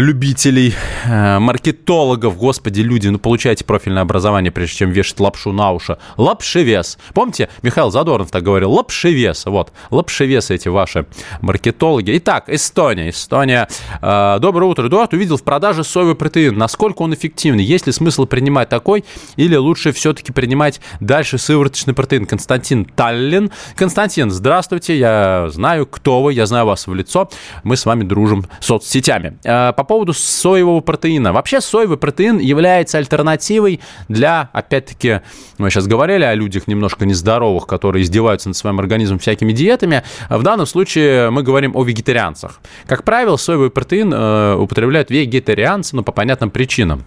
любителей, 0.00 0.74
э, 1.06 1.38
маркетологов, 1.38 2.36
господи, 2.36 2.80
люди, 2.80 3.08
ну, 3.08 3.18
получайте 3.18 3.64
профильное 3.64 4.02
образование, 4.02 4.52
прежде 4.52 4.76
чем 4.76 4.90
вешать 4.90 5.18
лапшу 5.20 5.52
на 5.52 5.72
уши. 5.72 5.98
Лапшевес. 6.16 6.98
Помните, 7.14 7.48
Михаил 7.62 7.90
Задорнов 7.90 8.30
так 8.30 8.42
говорил? 8.42 8.72
Лапшевес. 8.72 9.46
Вот, 9.46 9.72
лапшевесы 9.90 10.54
эти 10.54 10.68
ваши 10.68 11.06
маркетологи. 11.40 12.16
Итак, 12.18 12.44
Эстония. 12.48 13.10
Эстония. 13.10 13.68
Э, 14.00 14.38
доброе 14.40 14.66
утро, 14.66 14.86
Эдуард. 14.86 15.12
Увидел 15.14 15.36
в 15.36 15.42
продаже 15.42 15.84
соевый 15.84 16.14
протеин. 16.14 16.56
Насколько 16.56 17.02
он 17.02 17.14
эффективный? 17.14 17.64
Есть 17.64 17.86
ли 17.86 17.92
смысл 17.92 18.26
принимать 18.26 18.68
такой? 18.68 19.04
Или 19.36 19.56
лучше 19.56 19.92
все-таки 19.92 20.32
принимать 20.32 20.80
дальше 21.00 21.38
сывороточный 21.38 21.94
протеин? 21.94 22.26
Константин 22.26 22.84
Таллин. 22.84 23.50
Константин, 23.74 24.30
здравствуйте. 24.30 24.96
Я 24.96 25.48
знаю, 25.50 25.86
кто 25.86 26.22
вы. 26.22 26.34
Я 26.34 26.46
знаю 26.46 26.66
вас 26.66 26.86
в 26.86 26.94
лицо. 26.94 27.28
Мы 27.64 27.76
с 27.76 27.84
вами 27.84 28.04
дружим 28.04 28.46
соцсетями. 28.60 29.38
Э, 29.44 29.72
по 29.72 29.87
поводу 29.88 30.12
соевого 30.12 30.80
протеина. 30.80 31.32
Вообще 31.32 31.60
соевый 31.60 31.96
протеин 31.96 32.38
является 32.38 32.98
альтернативой 32.98 33.80
для, 34.06 34.50
опять-таки, 34.52 35.22
мы 35.58 35.70
сейчас 35.70 35.88
говорили 35.88 36.22
о 36.22 36.34
людях 36.34 36.68
немножко 36.68 37.04
нездоровых, 37.06 37.66
которые 37.66 38.04
издеваются 38.04 38.48
над 38.48 38.56
своим 38.56 38.78
организмом 38.78 39.18
всякими 39.18 39.52
диетами. 39.52 40.04
В 40.30 40.42
данном 40.44 40.66
случае 40.66 41.30
мы 41.30 41.42
говорим 41.42 41.72
о 41.74 41.82
вегетарианцах. 41.82 42.60
Как 42.86 43.02
правило, 43.02 43.36
соевый 43.36 43.70
протеин 43.70 44.12
э, 44.14 44.54
употребляют 44.54 45.10
вегетарианцы, 45.10 45.96
но 45.96 46.04
по 46.04 46.12
понятным 46.12 46.50
причинам. 46.50 47.04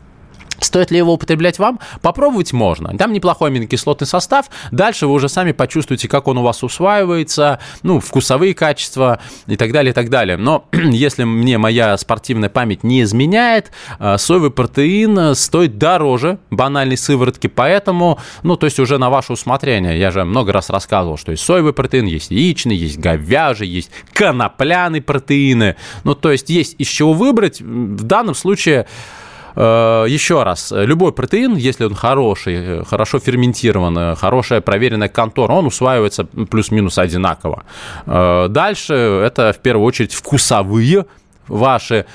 Стоит 0.61 0.91
ли 0.91 0.97
его 0.99 1.13
употреблять 1.13 1.57
вам? 1.57 1.79
Попробовать 2.01 2.53
можно. 2.53 2.95
Там 2.97 3.13
неплохой 3.13 3.49
аминокислотный 3.49 4.05
состав. 4.05 4.45
Дальше 4.71 5.07
вы 5.07 5.13
уже 5.13 5.27
сами 5.27 5.53
почувствуете, 5.53 6.07
как 6.07 6.27
он 6.27 6.37
у 6.37 6.43
вас 6.43 6.63
усваивается, 6.63 7.59
ну, 7.81 7.99
вкусовые 7.99 8.53
качества 8.53 9.19
и 9.47 9.57
так 9.57 9.71
далее, 9.71 9.91
и 9.91 9.93
так 9.93 10.09
далее. 10.09 10.37
Но 10.37 10.65
если 10.71 11.23
мне 11.23 11.57
моя 11.57 11.97
спортивная 11.97 12.49
память 12.49 12.83
не 12.83 13.01
изменяет, 13.01 13.71
э, 13.99 14.17
соевый 14.17 14.51
протеин 14.51 15.33
стоит 15.33 15.79
дороже 15.79 16.37
банальной 16.51 16.97
сыворотки, 16.97 17.47
поэтому, 17.47 18.19
ну, 18.43 18.55
то 18.55 18.67
есть 18.67 18.79
уже 18.79 18.99
на 18.99 19.09
ваше 19.09 19.33
усмотрение. 19.33 19.99
Я 19.99 20.11
же 20.11 20.23
много 20.25 20.51
раз 20.51 20.69
рассказывал, 20.69 21.17
что 21.17 21.31
есть 21.31 21.43
соевый 21.43 21.73
протеин, 21.73 22.05
есть 22.05 22.29
яичный, 22.29 22.75
есть 22.75 22.99
говяжий, 22.99 23.67
есть 23.67 23.89
конопляный 24.13 25.01
протеины. 25.01 25.75
Ну, 26.03 26.13
то 26.13 26.31
есть 26.31 26.51
есть 26.51 26.75
из 26.77 26.87
чего 26.87 27.13
выбрать. 27.13 27.61
В 27.61 28.03
данном 28.03 28.35
случае 28.35 28.85
еще 29.55 30.43
раз, 30.43 30.71
любой 30.71 31.11
протеин, 31.11 31.55
если 31.55 31.85
он 31.85 31.95
хороший, 31.95 32.55
э, 32.55 32.83
хорошо 32.85 33.19
ферментирован, 33.19 33.97
э, 33.97 34.15
хорошая 34.15 34.61
проверенная 34.61 35.09
контора, 35.09 35.53
он 35.53 35.65
усваивается 35.65 36.25
плюс-минус 36.25 36.97
одинаково. 36.97 37.63
Дальше 38.05 38.93
это 38.93 39.53
в 39.53 39.59
первую 39.59 39.85
очередь 39.85 40.13
вкусовые 40.13 41.05
ваши 41.47 42.05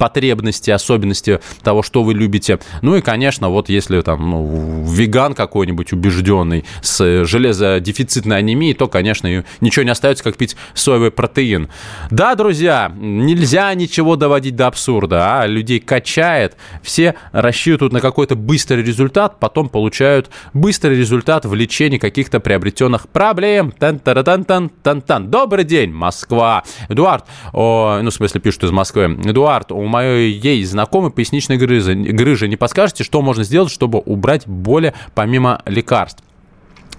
потребности, 0.00 0.70
особенности 0.70 1.40
того, 1.62 1.82
что 1.82 2.02
вы 2.02 2.14
любите. 2.14 2.58
Ну 2.80 2.96
и, 2.96 3.02
конечно, 3.02 3.50
вот 3.50 3.68
если 3.68 4.00
там 4.00 4.30
ну, 4.30 4.86
веган 4.86 5.34
какой-нибудь 5.34 5.92
убежденный 5.92 6.64
с 6.80 7.26
железодефицитной 7.26 8.38
анемией, 8.38 8.72
то, 8.72 8.88
конечно, 8.88 9.44
ничего 9.60 9.82
не 9.82 9.90
остается, 9.90 10.24
как 10.24 10.38
пить 10.38 10.56
соевый 10.72 11.10
протеин. 11.10 11.68
Да, 12.10 12.34
друзья, 12.34 12.90
нельзя 12.96 13.74
ничего 13.74 14.16
доводить 14.16 14.56
до 14.56 14.68
абсурда, 14.68 15.42
а 15.42 15.46
людей 15.46 15.80
качает, 15.80 16.56
все 16.82 17.14
рассчитывают 17.32 17.92
на 17.92 18.00
какой-то 18.00 18.36
быстрый 18.36 18.82
результат, 18.82 19.38
потом 19.38 19.68
получают 19.68 20.30
быстрый 20.54 20.96
результат 20.96 21.44
в 21.44 21.52
лечении 21.52 21.98
каких-то 21.98 22.40
приобретенных 22.40 23.06
проблем. 23.10 23.70
тан 23.70 23.98
тан 23.98 24.24
тан 24.24 24.70
тан 24.82 25.02
тан 25.02 25.30
Добрый 25.30 25.64
день, 25.64 25.92
Москва. 25.92 26.64
Эдуард, 26.88 27.26
о, 27.52 28.00
ну, 28.02 28.08
в 28.08 28.14
смысле, 28.14 28.40
пишут 28.40 28.64
из 28.64 28.70
Москвы. 28.70 29.18
Эдуард, 29.26 29.72
у 29.72 29.89
моей 29.90 30.64
знакомой 30.64 31.10
поясничной 31.10 31.56
грыжи, 31.58 31.94
грыжи. 31.94 32.48
Не 32.48 32.56
подскажете, 32.56 33.04
что 33.04 33.20
можно 33.20 33.44
сделать, 33.44 33.70
чтобы 33.70 33.98
убрать 33.98 34.46
боли 34.46 34.94
помимо 35.14 35.60
лекарств? 35.66 36.22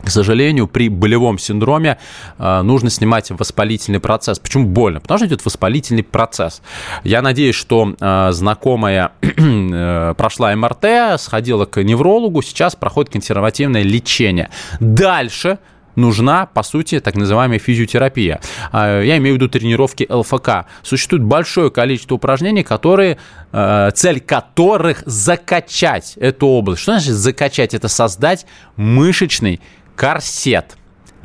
К 0.04 0.10
сожалению, 0.10 0.68
при 0.68 0.90
болевом 0.90 1.38
синдроме 1.38 1.98
э, 2.38 2.62
нужно 2.64 2.90
снимать 2.90 3.30
воспалительный 3.32 4.00
процесс. 4.00 4.40
Почему 4.40 4.66
больно? 4.66 5.00
Потому 5.00 5.20
что 5.20 5.28
идет 5.28 5.46
воспалительный 5.46 6.04
процесс. 6.04 6.62
Я 7.04 7.22
надеюсь, 7.22 7.56
что 7.56 7.96
э, 8.00 8.30
знакомая 8.32 9.12
э, 9.22 10.14
прошла 10.18 10.56
МРТ, 10.56 11.20
сходила 11.20 11.66
к 11.66 11.84
неврологу, 11.84 12.42
сейчас 12.42 12.76
проходит 12.76 13.12
консервативное 13.12 13.84
лечение. 13.84 14.50
Дальше 14.80 15.60
нужна, 15.96 16.46
по 16.46 16.64
сути, 16.64 17.00
так 17.00 17.16
называемая 17.16 17.60
физиотерапия. 17.60 18.40
А, 18.72 19.02
я 19.02 19.18
имею 19.18 19.36
в 19.36 19.38
виду 19.38 19.50
тренировки 19.50 20.08
ЛФК. 20.10 20.68
Существует 20.84 21.24
большое 21.24 21.72
количество 21.72 22.16
упражнений, 22.16 22.64
которые, 22.64 23.18
э, 23.52 23.92
цель 23.94 24.20
которых 24.20 25.04
закачать 25.06 26.14
эту 26.18 26.48
область. 26.48 26.82
Что 26.82 26.94
значит 26.94 27.14
закачать? 27.14 27.74
Это 27.74 27.88
создать 27.88 28.46
мышечный 28.76 29.60
корсет. 29.96 30.78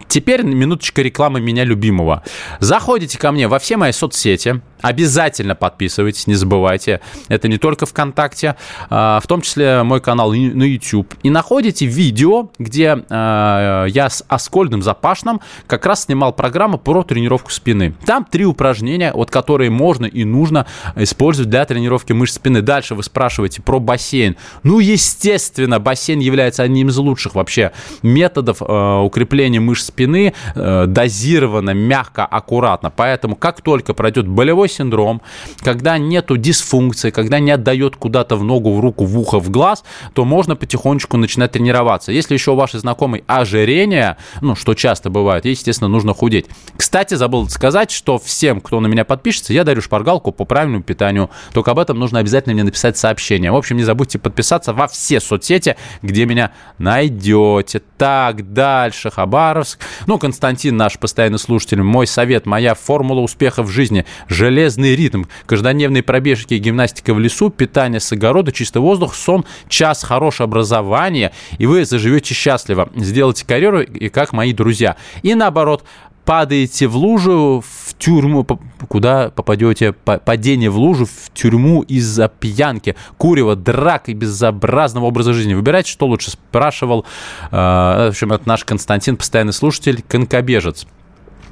Теперь 0.08 0.42
минуточка 0.42 1.02
рекламы 1.02 1.40
меня 1.40 1.64
любимого. 1.64 2.22
Заходите 2.60 3.18
ко 3.18 3.32
мне 3.32 3.48
во 3.48 3.58
все 3.58 3.76
мои 3.76 3.92
соцсети, 3.92 4.60
Обязательно 4.82 5.54
подписывайтесь, 5.54 6.26
не 6.26 6.34
забывайте. 6.34 7.00
Это 7.28 7.48
не 7.48 7.58
только 7.58 7.86
ВКонтакте, 7.86 8.56
а, 8.90 9.20
в 9.20 9.26
том 9.26 9.40
числе 9.40 9.82
мой 9.82 10.00
канал 10.00 10.32
на 10.32 10.62
YouTube. 10.64 11.14
И 11.22 11.30
находите 11.30 11.86
видео, 11.86 12.50
где 12.58 13.02
а, 13.08 13.86
я 13.86 14.10
с 14.10 14.24
Аскольдом 14.28 14.82
Запашным 14.82 15.40
как 15.66 15.86
раз 15.86 16.04
снимал 16.04 16.32
программу 16.32 16.78
про 16.78 17.02
тренировку 17.02 17.50
спины. 17.50 17.94
Там 18.04 18.24
три 18.24 18.44
упражнения, 18.44 19.12
вот 19.14 19.30
которые 19.30 19.70
можно 19.70 20.06
и 20.06 20.24
нужно 20.24 20.66
использовать 20.94 21.50
для 21.50 21.64
тренировки 21.64 22.12
мышц 22.12 22.34
спины. 22.34 22.60
Дальше 22.60 22.94
вы 22.94 23.02
спрашиваете 23.02 23.62
про 23.62 23.80
бассейн. 23.80 24.36
Ну, 24.62 24.78
естественно, 24.78 25.80
бассейн 25.80 26.18
является 26.20 26.62
одним 26.62 26.88
из 26.88 26.96
лучших 26.98 27.34
вообще 27.34 27.72
методов 28.02 28.58
а, 28.60 29.00
укрепления 29.00 29.60
мышц 29.60 29.86
спины, 29.86 30.34
дозированно, 30.54 31.70
мягко, 31.70 32.26
аккуратно. 32.26 32.90
Поэтому, 32.90 33.36
как 33.36 33.62
только 33.62 33.94
пройдет 33.94 34.26
болевой 34.26 34.65
болевой 34.66 34.68
синдром, 34.68 35.22
когда 35.60 35.98
нету 35.98 36.36
дисфункции, 36.36 37.10
когда 37.10 37.38
не 37.38 37.50
отдает 37.50 37.96
куда-то 37.96 38.36
в 38.36 38.44
ногу, 38.44 38.74
в 38.74 38.80
руку, 38.80 39.04
в 39.04 39.18
ухо, 39.18 39.38
в 39.40 39.50
глаз, 39.50 39.84
то 40.12 40.24
можно 40.24 40.56
потихонечку 40.56 41.16
начинать 41.16 41.52
тренироваться. 41.52 42.12
Если 42.12 42.34
еще 42.34 42.52
у 42.52 42.56
вашей 42.56 42.80
знакомой 42.80 43.24
ожирение, 43.26 44.16
ну, 44.40 44.54
что 44.54 44.74
часто 44.74 45.10
бывает, 45.10 45.44
естественно, 45.44 45.88
нужно 45.88 46.14
худеть. 46.14 46.46
Кстати, 46.76 47.14
забыл 47.14 47.48
сказать, 47.48 47.90
что 47.90 48.18
всем, 48.18 48.60
кто 48.60 48.80
на 48.80 48.86
меня 48.88 49.04
подпишется, 49.04 49.52
я 49.52 49.64
дарю 49.64 49.82
шпаргалку 49.82 50.32
по 50.32 50.44
правильному 50.44 50.82
питанию. 50.82 51.30
Только 51.52 51.70
об 51.70 51.78
этом 51.78 51.98
нужно 51.98 52.18
обязательно 52.18 52.54
мне 52.54 52.64
написать 52.64 52.96
сообщение. 52.96 53.50
В 53.50 53.56
общем, 53.56 53.76
не 53.76 53.84
забудьте 53.84 54.18
подписаться 54.18 54.72
во 54.72 54.86
все 54.86 55.20
соцсети, 55.20 55.76
где 56.02 56.26
меня 56.26 56.50
найдете. 56.78 57.82
Так, 57.98 58.52
дальше, 58.52 59.10
Хабаровск. 59.10 59.80
Ну, 60.06 60.18
Константин, 60.18 60.76
наш 60.76 60.98
постоянный 60.98 61.38
слушатель, 61.38 61.82
мой 61.82 62.06
совет, 62.06 62.46
моя 62.46 62.74
формула 62.74 63.20
успеха 63.20 63.62
в 63.62 63.68
жизни. 63.68 64.04
Железный 64.56 64.96
ритм, 64.96 65.24
каждодневные 65.44 66.02
пробежки 66.02 66.54
и 66.54 66.58
гимнастика 66.58 67.12
в 67.12 67.18
лесу, 67.18 67.50
питание 67.50 68.00
с 68.00 68.10
огорода, 68.12 68.52
чистый 68.52 68.78
воздух, 68.78 69.14
сон, 69.14 69.44
час, 69.68 70.02
хорошее 70.02 70.46
образование, 70.46 71.32
и 71.58 71.66
вы 71.66 71.84
заживете 71.84 72.32
счастливо. 72.32 72.88
Сделайте 72.96 73.44
карьеру, 73.44 73.82
и 73.82 74.08
как 74.08 74.32
мои 74.32 74.54
друзья. 74.54 74.96
И 75.22 75.34
наоборот, 75.34 75.84
падаете 76.24 76.86
в 76.86 76.96
лужу, 76.96 77.62
в 77.62 77.94
тюрьму, 77.98 78.46
куда 78.88 79.28
попадете, 79.28 79.92
падение 79.92 80.70
в 80.70 80.78
лужу, 80.78 81.04
в 81.04 81.30
тюрьму 81.34 81.82
из-за 81.82 82.28
пьянки, 82.28 82.96
курева, 83.18 83.56
драк 83.56 84.08
и 84.08 84.14
безобразного 84.14 85.04
образа 85.04 85.34
жизни. 85.34 85.52
Выбирайте, 85.52 85.92
что 85.92 86.06
лучше, 86.06 86.30
спрашивал, 86.30 87.04
э, 87.50 87.56
в 87.56 88.08
общем, 88.08 88.32
это 88.32 88.48
наш 88.48 88.64
Константин, 88.64 89.18
постоянный 89.18 89.52
слушатель, 89.52 90.02
конкобежец. 90.08 90.86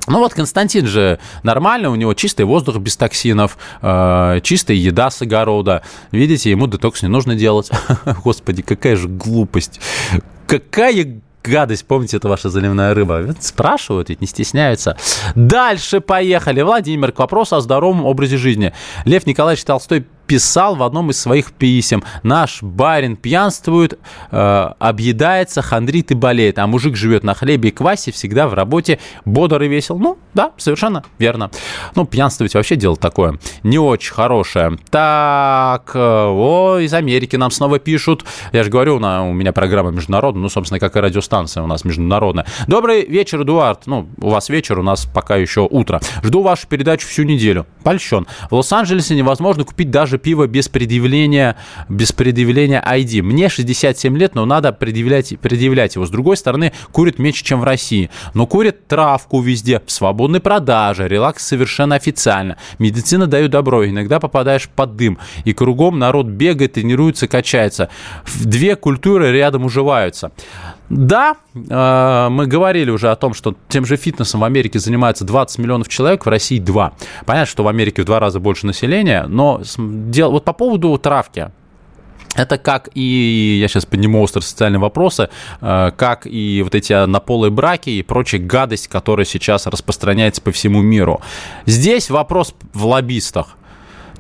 Ну 0.07 0.19
вот 0.19 0.35
Константин 0.35 0.87
же 0.87 1.19
нормально, 1.43 1.91
у 1.91 1.95
него 1.95 2.13
чистый 2.15 2.45
воздух 2.45 2.77
без 2.77 2.97
токсинов, 2.97 3.57
э, 3.81 4.41
чистая 4.43 4.77
еда 4.77 5.11
с 5.11 5.23
огорода. 5.23 5.83
Видите, 6.13 6.51
ему 6.51 6.67
детокс 6.67 7.03
не 7.03 7.09
нужно 7.09 7.35
делать. 7.35 7.71
Господи, 8.25 8.63
какая 8.63 8.97
же 8.97 9.09
глупость. 9.09 9.81
Какая 10.47 11.21
гадость, 11.43 11.87
помните, 11.87 12.17
это 12.17 12.29
ваша 12.29 12.51
заливная 12.51 12.95
рыба? 12.95 13.35
Спрашивают, 13.41 14.09
ведь 14.09 14.21
не 14.21 14.27
стесняются. 14.27 14.97
Дальше 15.35 16.01
поехали. 16.01 16.63
Владимир, 16.63 17.13
к 17.13 17.19
вопросу 17.19 17.57
о 17.57 17.61
здоровом 17.61 18.05
образе 18.05 18.37
жизни. 18.37 18.73
Лев 19.05 19.27
Николаевич 19.27 19.65
Толстой 19.65 20.07
писал 20.26 20.76
в 20.76 20.83
одном 20.83 21.11
из 21.11 21.21
своих 21.21 21.52
писем. 21.52 22.02
Наш 22.23 22.62
барин 22.62 23.16
пьянствует, 23.16 23.99
э, 24.31 24.71
объедается, 24.78 25.62
хандрит 25.62 26.11
и 26.11 26.14
болеет, 26.14 26.59
а 26.59 26.66
мужик 26.66 26.97
живет 26.97 27.25
на 27.25 27.35
хлебе 27.35 27.71
и 27.71 27.73
квасе, 27.73 28.12
всегда 28.12 28.49
в 28.49 28.54
работе, 28.54 28.99
бодр 29.25 29.62
и 29.62 29.69
весел. 29.69 29.99
Ну, 29.99 30.19
да, 30.35 30.52
совершенно 30.57 31.04
верно. 31.19 31.50
Ну, 31.95 32.04
пьянствовать 32.07 32.54
вообще 32.54 32.76
дело 32.76 32.97
такое 32.97 33.38
не 33.62 33.78
очень 33.78 34.12
хорошее. 34.12 34.78
Так, 34.90 35.93
э, 35.95 35.99
о, 35.99 36.78
из 36.78 36.93
Америки 36.95 37.37
нам 37.37 37.50
снова 37.50 37.78
пишут. 37.78 38.25
Я 38.52 38.62
же 38.62 38.71
говорю, 38.71 38.99
на, 38.99 39.28
у 39.28 39.33
меня 39.33 39.52
программа 39.52 39.90
международная, 39.90 40.43
ну, 40.43 40.49
собственно, 40.49 40.78
как 40.78 40.97
и 40.97 41.00
радиостанция 41.00 41.62
у 41.62 41.66
нас 41.66 41.85
международная. 41.85 42.47
Добрый 42.66 43.07
вечер, 43.07 43.43
Эдуард. 43.43 43.87
Ну, 43.87 44.09
у 44.21 44.31
вас 44.31 44.49
вечер, 44.49 44.78
у 44.78 44.83
нас 44.83 45.07
пока 45.07 45.37
еще 45.37 45.66
утро. 45.69 46.00
Жду 46.23 46.43
вашу 46.43 46.69
передачу 46.69 47.09
всю 47.09 47.23
неделю. 47.23 47.66
Польщен. 47.83 48.26
В 48.50 48.54
Лос-Анджелесе 48.54 49.14
невозможно 49.14 49.64
купить 49.64 49.90
даже 49.90 50.13
даже 50.14 50.18
пиво 50.18 50.47
без 50.47 50.68
предъявления, 50.68 51.56
без 51.88 52.12
предъявления 52.12 52.83
ID. 52.83 53.23
Мне 53.23 53.49
67 53.49 54.16
лет, 54.16 54.35
но 54.35 54.47
надо 54.47 54.73
предъявлять, 54.73 55.38
предъявлять 55.40 55.97
его. 55.97 56.06
С 56.06 56.11
другой 56.11 56.37
стороны, 56.37 56.73
курит 56.92 57.18
меньше, 57.18 57.44
чем 57.44 57.61
в 57.61 57.64
России. 57.64 58.11
Но 58.35 58.47
курит 58.47 58.87
травку 58.87 59.40
везде, 59.40 59.80
в 59.85 59.90
свободной 59.90 60.40
продаже, 60.40 61.09
релакс 61.09 61.44
совершенно 61.44 61.97
официально. 61.97 62.56
Медицина 62.78 63.26
дает 63.26 63.50
добро, 63.50 63.87
иногда 63.87 64.21
попадаешь 64.21 64.68
под 64.68 64.97
дым. 64.97 65.18
И 65.44 65.52
кругом 65.52 65.99
народ 65.99 66.26
бегает, 66.26 66.75
тренируется, 66.75 67.26
качается. 67.26 67.88
Две 68.44 68.76
культуры 68.76 69.33
рядом 69.33 69.64
уживаются. 69.64 70.30
Да, 70.91 71.37
э, 71.55 72.29
мы 72.31 72.47
говорили 72.47 72.91
уже 72.91 73.11
о 73.11 73.17
том, 73.17 73.35
что 73.35 73.55
тем 73.69 73.87
же 73.87 73.97
фитнесом 73.97 74.41
в 74.41 74.45
Америке 74.45 74.79
занимается 74.79 75.25
20 75.25 75.59
миллионов 75.59 75.88
человек, 75.88 76.26
в 76.26 76.29
России 76.29 76.59
2. 76.59 76.93
Понятно, 77.25 77.47
что 77.47 77.64
в 77.64 77.69
Америке 77.69 78.03
в 78.03 78.05
два 78.05 78.21
раза 78.21 78.38
больше 78.38 78.67
населения, 78.67 79.25
но 79.26 79.62
вот 79.76 80.45
по 80.45 80.53
поводу 80.53 80.97
травки, 80.99 81.50
это 82.35 82.59
как 82.59 82.88
и, 82.95 83.59
я 83.61 83.69
сейчас 83.69 83.87
подниму 83.87 84.21
острые 84.21 84.43
социальные 84.43 84.81
вопросы, 84.81 85.31
э, 85.61 85.93
как 85.97 86.26
и 86.26 86.62
вот 86.62 86.75
эти 86.75 87.07
наполые 87.07 87.50
браки 87.50 87.91
и 87.91 88.03
прочая 88.03 88.41
гадость, 88.41 88.88
которая 88.88 89.25
сейчас 89.25 89.67
распространяется 89.67 90.43
по 90.43 90.50
всему 90.53 90.83
миру. 90.83 91.21
Здесь 91.67 92.11
вопрос 92.11 92.55
в 92.73 92.87
лоббистах. 92.87 93.57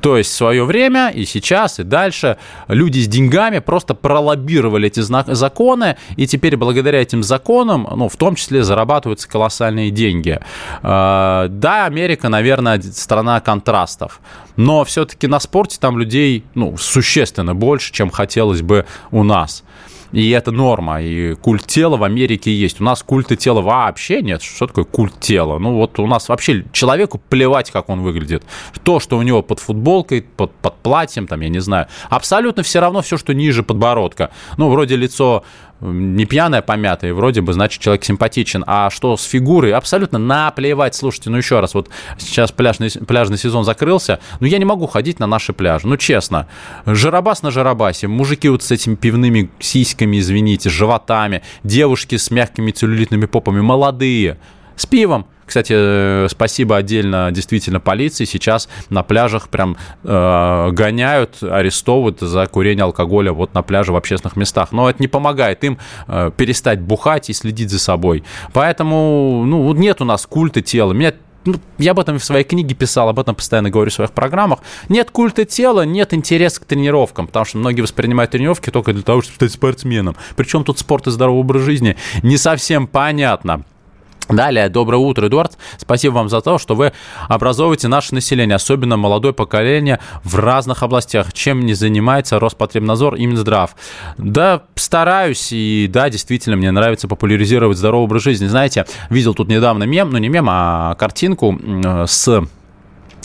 То 0.04 0.18
есть 0.18 0.32
в 0.32 0.34
свое 0.34 0.66
время 0.66 1.08
и 1.08 1.24
сейчас, 1.24 1.80
и 1.80 1.82
дальше 1.82 2.36
люди 2.68 2.98
с 2.98 3.08
деньгами 3.08 3.60
просто 3.60 3.94
пролоббировали 3.94 4.88
эти 4.88 5.00
законы, 5.00 5.96
и 6.16 6.26
теперь 6.26 6.58
благодаря 6.58 7.00
этим 7.00 7.22
законам, 7.22 7.88
ну, 7.90 8.10
в 8.10 8.16
том 8.16 8.34
числе 8.34 8.64
зарабатываются 8.64 9.26
колоссальные 9.26 9.90
деньги. 9.90 10.40
А, 10.82 11.48
да, 11.48 11.86
Америка, 11.86 12.28
наверное, 12.28 12.82
страна 12.82 13.40
контрастов, 13.40 14.20
но 14.56 14.84
все-таки 14.84 15.26
на 15.26 15.40
спорте 15.40 15.78
там 15.80 15.98
людей, 15.98 16.44
ну, 16.54 16.76
существенно 16.76 17.54
больше, 17.54 17.90
чем 17.90 18.10
хотелось 18.10 18.60
бы 18.60 18.84
у 19.10 19.22
нас. 19.22 19.64
И 20.14 20.30
это 20.30 20.52
норма. 20.52 21.02
И 21.02 21.34
культ 21.34 21.66
тела 21.66 21.96
в 21.96 22.04
Америке 22.04 22.52
есть. 22.52 22.80
У 22.80 22.84
нас 22.84 23.02
культа 23.02 23.34
тела 23.34 23.60
вообще 23.60 24.22
нет. 24.22 24.42
Что 24.42 24.68
такое 24.68 24.84
культ 24.84 25.18
тела? 25.18 25.58
Ну 25.58 25.74
вот 25.74 25.98
у 25.98 26.06
нас 26.06 26.28
вообще 26.28 26.64
человеку 26.72 27.20
плевать, 27.28 27.72
как 27.72 27.88
он 27.88 28.00
выглядит. 28.02 28.44
То, 28.84 29.00
что 29.00 29.18
у 29.18 29.22
него 29.22 29.42
под 29.42 29.58
футболкой, 29.58 30.22
под, 30.22 30.52
под 30.52 30.76
платьем, 30.76 31.26
там, 31.26 31.40
я 31.40 31.48
не 31.48 31.58
знаю. 31.58 31.88
Абсолютно 32.10 32.62
все 32.62 32.78
равно 32.78 33.02
все, 33.02 33.18
что 33.18 33.34
ниже 33.34 33.64
подбородка. 33.64 34.30
Ну, 34.56 34.70
вроде 34.70 34.94
лицо 34.94 35.42
не 35.92 36.24
пьяная, 36.24 36.62
помятая, 36.62 37.12
вроде 37.14 37.40
бы, 37.40 37.52
значит, 37.52 37.80
человек 37.80 38.04
симпатичен. 38.04 38.64
А 38.66 38.90
что 38.90 39.16
с 39.16 39.24
фигурой? 39.24 39.72
Абсолютно 39.72 40.18
наплевать. 40.18 40.94
Слушайте, 40.94 41.30
ну 41.30 41.36
еще 41.36 41.60
раз, 41.60 41.74
вот 41.74 41.88
сейчас 42.18 42.52
пляжный, 42.52 42.90
пляжный 42.90 43.38
сезон 43.38 43.64
закрылся, 43.64 44.20
но 44.40 44.46
я 44.46 44.58
не 44.58 44.64
могу 44.64 44.86
ходить 44.86 45.20
на 45.20 45.26
наши 45.26 45.52
пляжи. 45.52 45.86
Ну, 45.86 45.96
честно. 45.96 46.48
Жарабас 46.86 47.42
на 47.42 47.50
жарабасе. 47.50 48.08
Мужики 48.08 48.48
вот 48.48 48.62
с 48.62 48.70
этими 48.70 48.94
пивными 48.94 49.50
сиськами, 49.58 50.18
извините, 50.18 50.70
животами. 50.70 51.42
Девушки 51.62 52.16
с 52.16 52.30
мягкими 52.30 52.70
целлюлитными 52.70 53.26
попами. 53.26 53.60
Молодые. 53.60 54.38
С 54.76 54.86
пивом. 54.86 55.26
Кстати, 55.46 55.74
э, 55.76 56.26
спасибо 56.30 56.76
отдельно 56.76 57.30
действительно 57.32 57.80
полиции. 57.80 58.24
Сейчас 58.24 58.68
на 58.88 59.02
пляжах 59.02 59.48
прям 59.48 59.76
э, 60.02 60.70
гоняют, 60.72 61.42
арестовывают 61.42 62.20
за 62.20 62.46
курение 62.46 62.84
алкоголя 62.84 63.32
вот 63.32 63.54
на 63.54 63.62
пляже 63.62 63.92
в 63.92 63.96
общественных 63.96 64.36
местах. 64.36 64.72
Но 64.72 64.88
это 64.88 65.02
не 65.02 65.08
помогает 65.08 65.64
им 65.64 65.78
э, 66.08 66.30
перестать 66.36 66.80
бухать 66.80 67.30
и 67.30 67.32
следить 67.32 67.70
за 67.70 67.78
собой. 67.78 68.24
Поэтому, 68.52 69.44
ну, 69.46 69.72
нет 69.74 70.00
у 70.00 70.04
нас 70.04 70.26
культа 70.26 70.60
тела. 70.62 70.92
Меня 70.92 71.14
ну, 71.44 71.56
я 71.78 71.90
об 71.90 72.00
этом 72.00 72.18
в 72.18 72.24
своей 72.24 72.44
книге 72.44 72.74
писал, 72.74 73.08
об 73.08 73.18
этом 73.18 73.34
постоянно 73.34 73.70
говорю 73.70 73.90
в 73.90 73.94
своих 73.94 74.12
программах. 74.12 74.60
Нет 74.88 75.10
культа 75.10 75.44
тела, 75.44 75.82
нет 75.82 76.14
интереса 76.14 76.60
к 76.60 76.64
тренировкам, 76.64 77.26
потому 77.26 77.44
что 77.44 77.58
многие 77.58 77.82
воспринимают 77.82 78.30
тренировки 78.30 78.70
только 78.70 78.92
для 78.92 79.02
того, 79.02 79.20
чтобы 79.20 79.36
стать 79.36 79.52
спортсменом. 79.52 80.16
Причем 80.36 80.64
тут 80.64 80.78
спорт 80.78 81.06
и 81.06 81.10
здоровый 81.10 81.40
образ 81.40 81.62
жизни 81.62 81.96
не 82.22 82.38
совсем 82.38 82.86
понятно. 82.86 83.64
Далее, 84.28 84.70
доброе 84.70 84.96
утро, 84.96 85.26
Эдуард. 85.28 85.58
Спасибо 85.76 86.14
вам 86.14 86.28
за 86.30 86.40
то, 86.40 86.58
что 86.58 86.74
вы 86.74 86.92
образовываете 87.28 87.88
наше 87.88 88.14
население, 88.14 88.56
особенно 88.56 88.96
молодое 88.96 89.34
поколение 89.34 90.00
в 90.22 90.36
разных 90.36 90.82
областях. 90.82 91.32
Чем 91.32 91.66
не 91.66 91.74
занимается 91.74 92.38
Роспотребнадзор 92.38 93.16
и 93.16 93.26
Минздрав? 93.26 93.76
Да, 94.16 94.62
стараюсь, 94.76 95.48
и 95.52 95.88
да, 95.92 96.08
действительно, 96.08 96.56
мне 96.56 96.70
нравится 96.70 97.06
популяризировать 97.06 97.76
здоровый 97.76 98.04
образ 98.04 98.22
жизни. 98.22 98.46
Знаете, 98.46 98.86
видел 99.10 99.34
тут 99.34 99.48
недавно 99.48 99.84
мем, 99.84 100.10
ну 100.10 100.18
не 100.18 100.28
мем, 100.28 100.46
а 100.48 100.94
картинку 100.94 101.58
с 102.06 102.42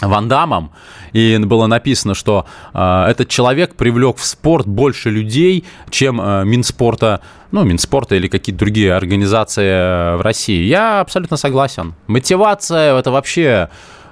Ван 0.01 0.27
Дамом, 0.27 0.71
и 1.13 1.37
было 1.37 1.67
написано, 1.67 2.15
что 2.15 2.45
э, 2.73 3.05
этот 3.09 3.27
человек 3.27 3.75
привлек 3.75 4.17
в 4.17 4.25
спорт 4.25 4.67
больше 4.67 5.09
людей, 5.09 5.65
чем 5.89 6.21
э, 6.21 6.45
Минспорта, 6.45 7.21
ну, 7.51 7.63
Минспорта 7.63 8.15
или 8.15 8.27
какие-то 8.27 8.59
другие 8.59 8.93
организации 8.93 9.67
э, 9.67 10.15
в 10.17 10.21
России. 10.21 10.63
Я 10.63 11.01
абсолютно 11.01 11.37
согласен. 11.37 11.95
Мотивация– 12.07 12.97
это 12.99 13.11
вообще 13.11 13.69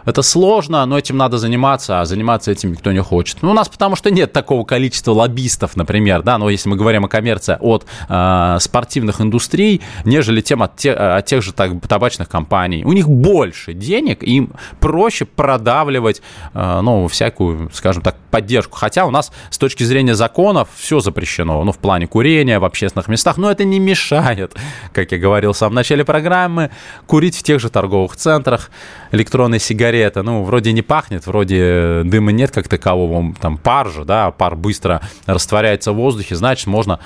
это 0.07 0.21
сложно, 0.21 0.85
но 0.85 0.97
этим 0.97 1.17
надо 1.17 1.37
заниматься, 1.37 1.99
а 1.99 2.05
заниматься 2.05 2.49
этим 2.49 2.71
никто 2.71 2.93
не 2.93 3.01
хочет. 3.01 3.39
Ну, 3.41 3.51
у 3.51 3.53
нас 3.53 3.67
потому 3.67 3.97
что 3.97 4.09
нет 4.09 4.31
такого 4.31 4.63
количества 4.63 5.11
лоббистов, 5.11 5.75
например, 5.75 6.23
да, 6.23 6.37
но 6.37 6.49
если 6.49 6.69
мы 6.69 6.77
говорим 6.77 7.03
о 7.03 7.09
коммерции 7.09 7.57
от 7.59 7.85
э, 8.07 8.57
спортивных 8.61 9.19
индустрий, 9.19 9.81
нежели 10.05 10.39
тем 10.39 10.63
от, 10.63 10.77
те, 10.77 10.93
от 10.93 11.25
тех 11.25 11.43
же 11.43 11.51
так, 11.51 11.71
табачных 11.85 12.29
компаний. 12.29 12.85
У 12.85 12.93
них 12.93 13.09
больше 13.09 13.73
денег, 13.73 14.23
им 14.23 14.53
проще 14.79 15.25
продавливать, 15.25 16.21
э, 16.53 16.79
ну, 16.81 17.09
всякую, 17.09 17.69
скажем 17.73 18.01
так, 18.01 18.15
поддержку. 18.31 18.77
Хотя 18.77 19.05
у 19.05 19.11
нас 19.11 19.33
с 19.49 19.57
точки 19.57 19.83
зрения 19.83 20.15
законов 20.15 20.69
все 20.77 21.01
запрещено, 21.01 21.61
ну, 21.65 21.73
в 21.73 21.79
плане 21.79 22.07
курения 22.07 22.59
в 22.59 22.65
общественных 22.65 23.09
местах, 23.09 23.35
но 23.35 23.51
это 23.51 23.65
не 23.65 23.79
мешает, 23.79 24.55
как 24.93 25.11
я 25.11 25.17
говорил 25.17 25.51
в 25.51 25.57
самом 25.57 25.75
начале 25.75 26.05
программы, 26.05 26.71
курить 27.07 27.35
в 27.35 27.43
тех 27.43 27.59
же 27.59 27.69
торговых 27.69 28.15
центрах, 28.15 28.71
электронные 29.11 29.59
сигареты 29.59 29.96
сигарета, 29.97 30.23
ну, 30.23 30.43
вроде 30.43 30.71
не 30.71 30.81
пахнет, 30.81 31.25
вроде 31.25 32.01
дыма 32.05 32.31
нет 32.31 32.51
как 32.51 32.67
такового, 32.67 33.33
там 33.39 33.57
пар 33.57 33.89
же, 33.89 34.05
да, 34.05 34.31
пар 34.31 34.55
быстро 34.55 35.01
растворяется 35.25 35.91
в 35.91 35.95
воздухе, 35.95 36.35
значит, 36.35 36.67
можно 36.67 36.99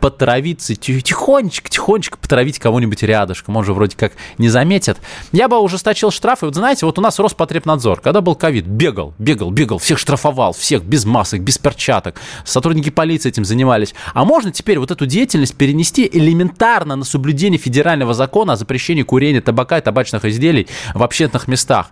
потравиться, 0.00 0.74
тихонечко, 0.76 1.68
тихонечко 1.68 2.16
потравить 2.18 2.58
кого-нибудь 2.58 3.02
рядышком, 3.02 3.56
он 3.56 3.64
же 3.64 3.72
вроде 3.72 3.96
как 3.96 4.12
не 4.38 4.48
заметит. 4.48 4.98
Я 5.32 5.48
бы 5.48 5.58
ужесточил 5.58 6.10
штрафы, 6.10 6.46
вот 6.46 6.54
знаете, 6.54 6.86
вот 6.86 6.98
у 6.98 7.02
нас 7.02 7.18
Роспотребнадзор, 7.18 8.00
когда 8.00 8.20
был 8.20 8.34
ковид, 8.34 8.66
бегал, 8.66 9.14
бегал, 9.18 9.50
бегал, 9.50 9.78
всех 9.78 9.98
штрафовал, 9.98 10.52
всех 10.52 10.84
без 10.84 11.04
масок, 11.04 11.40
без 11.40 11.58
перчаток, 11.58 12.20
сотрудники 12.44 12.90
полиции 12.90 13.28
этим 13.28 13.44
занимались. 13.44 13.94
А 14.14 14.24
можно 14.24 14.52
теперь 14.52 14.78
вот 14.78 14.90
эту 14.90 15.06
деятельность 15.06 15.56
перенести 15.56 16.08
элементарно 16.10 16.96
на 16.96 17.04
соблюдение 17.04 17.58
федерального 17.58 18.14
закона 18.14 18.54
о 18.54 18.56
запрещении 18.56 19.02
курения 19.02 19.40
табака 19.40 19.78
и 19.78 19.80
табачных 19.80 20.24
изделий 20.24 20.68
в 20.94 21.02
общественных 21.02 21.48
местах. 21.48 21.90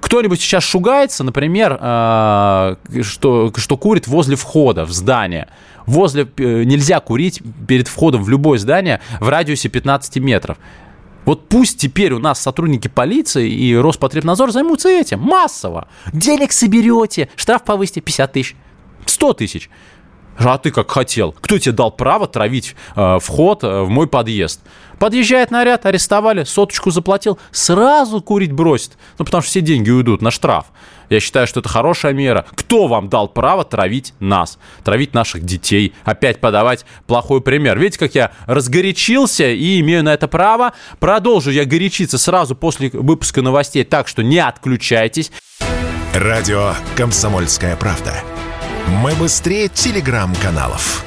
Кто-нибудь 0.00 0.40
сейчас 0.40 0.64
шугается, 0.64 1.24
например, 1.24 1.78
э, 1.80 2.76
что, 3.02 3.52
что 3.56 3.76
курит 3.76 4.06
возле 4.06 4.36
входа 4.36 4.84
в 4.84 4.92
здание. 4.92 5.48
Возле, 5.86 6.28
э, 6.36 6.64
нельзя 6.64 7.00
курить 7.00 7.42
перед 7.68 7.88
входом 7.88 8.22
в 8.22 8.28
любое 8.28 8.58
здание 8.58 9.00
в 9.20 9.28
радиусе 9.28 9.68
15 9.68 10.16
метров. 10.16 10.58
Вот 11.24 11.48
пусть 11.48 11.78
теперь 11.78 12.12
у 12.12 12.18
нас 12.18 12.40
сотрудники 12.40 12.88
полиции 12.88 13.50
и 13.50 13.76
Роспотребнадзор 13.76 14.52
займутся 14.52 14.88
этим 14.88 15.20
массово. 15.20 15.88
Денег 16.12 16.52
соберете, 16.52 17.28
штраф 17.36 17.64
повысите 17.64 18.00
50 18.00 18.32
тысяч, 18.32 18.56
100 19.06 19.32
тысяч. 19.34 19.70
А 20.42 20.56
ты 20.56 20.70
как 20.70 20.90
хотел? 20.90 21.32
Кто 21.32 21.58
тебе 21.58 21.72
дал 21.72 21.90
право 21.90 22.26
травить 22.26 22.74
э, 22.96 23.18
вход 23.20 23.62
э, 23.62 23.82
в 23.82 23.90
мой 23.90 24.06
подъезд? 24.06 24.60
Подъезжает 24.98 25.50
наряд, 25.50 25.84
арестовали, 25.84 26.44
соточку 26.44 26.90
заплатил, 26.90 27.38
сразу 27.52 28.22
курить 28.22 28.52
бросит. 28.52 28.92
Ну, 29.18 29.24
потому 29.26 29.42
что 29.42 29.50
все 29.50 29.60
деньги 29.60 29.90
уйдут 29.90 30.22
на 30.22 30.30
штраф. 30.30 30.66
Я 31.10 31.20
считаю, 31.20 31.46
что 31.46 31.60
это 31.60 31.68
хорошая 31.68 32.14
мера. 32.14 32.46
Кто 32.54 32.86
вам 32.86 33.08
дал 33.08 33.28
право 33.28 33.64
травить 33.64 34.14
нас, 34.18 34.58
травить 34.82 35.12
наших 35.12 35.44
детей, 35.44 35.92
опять 36.04 36.40
подавать 36.40 36.86
плохой 37.06 37.42
пример? 37.42 37.78
Видите, 37.78 37.98
как 37.98 38.14
я 38.14 38.30
разгорячился 38.46 39.50
и 39.50 39.80
имею 39.80 40.04
на 40.04 40.14
это 40.14 40.28
право. 40.28 40.72
Продолжу 41.00 41.50
я 41.50 41.64
горячиться 41.66 42.16
сразу 42.16 42.54
после 42.54 42.90
выпуска 42.92 43.42
новостей, 43.42 43.84
так 43.84 44.08
что 44.08 44.22
не 44.22 44.38
отключайтесь. 44.38 45.32
Радио 46.14 46.74
«Комсомольская 46.96 47.76
правда». 47.76 48.14
Мы 48.90 49.14
быстрее 49.14 49.68
телеграм-каналов. 49.68 51.04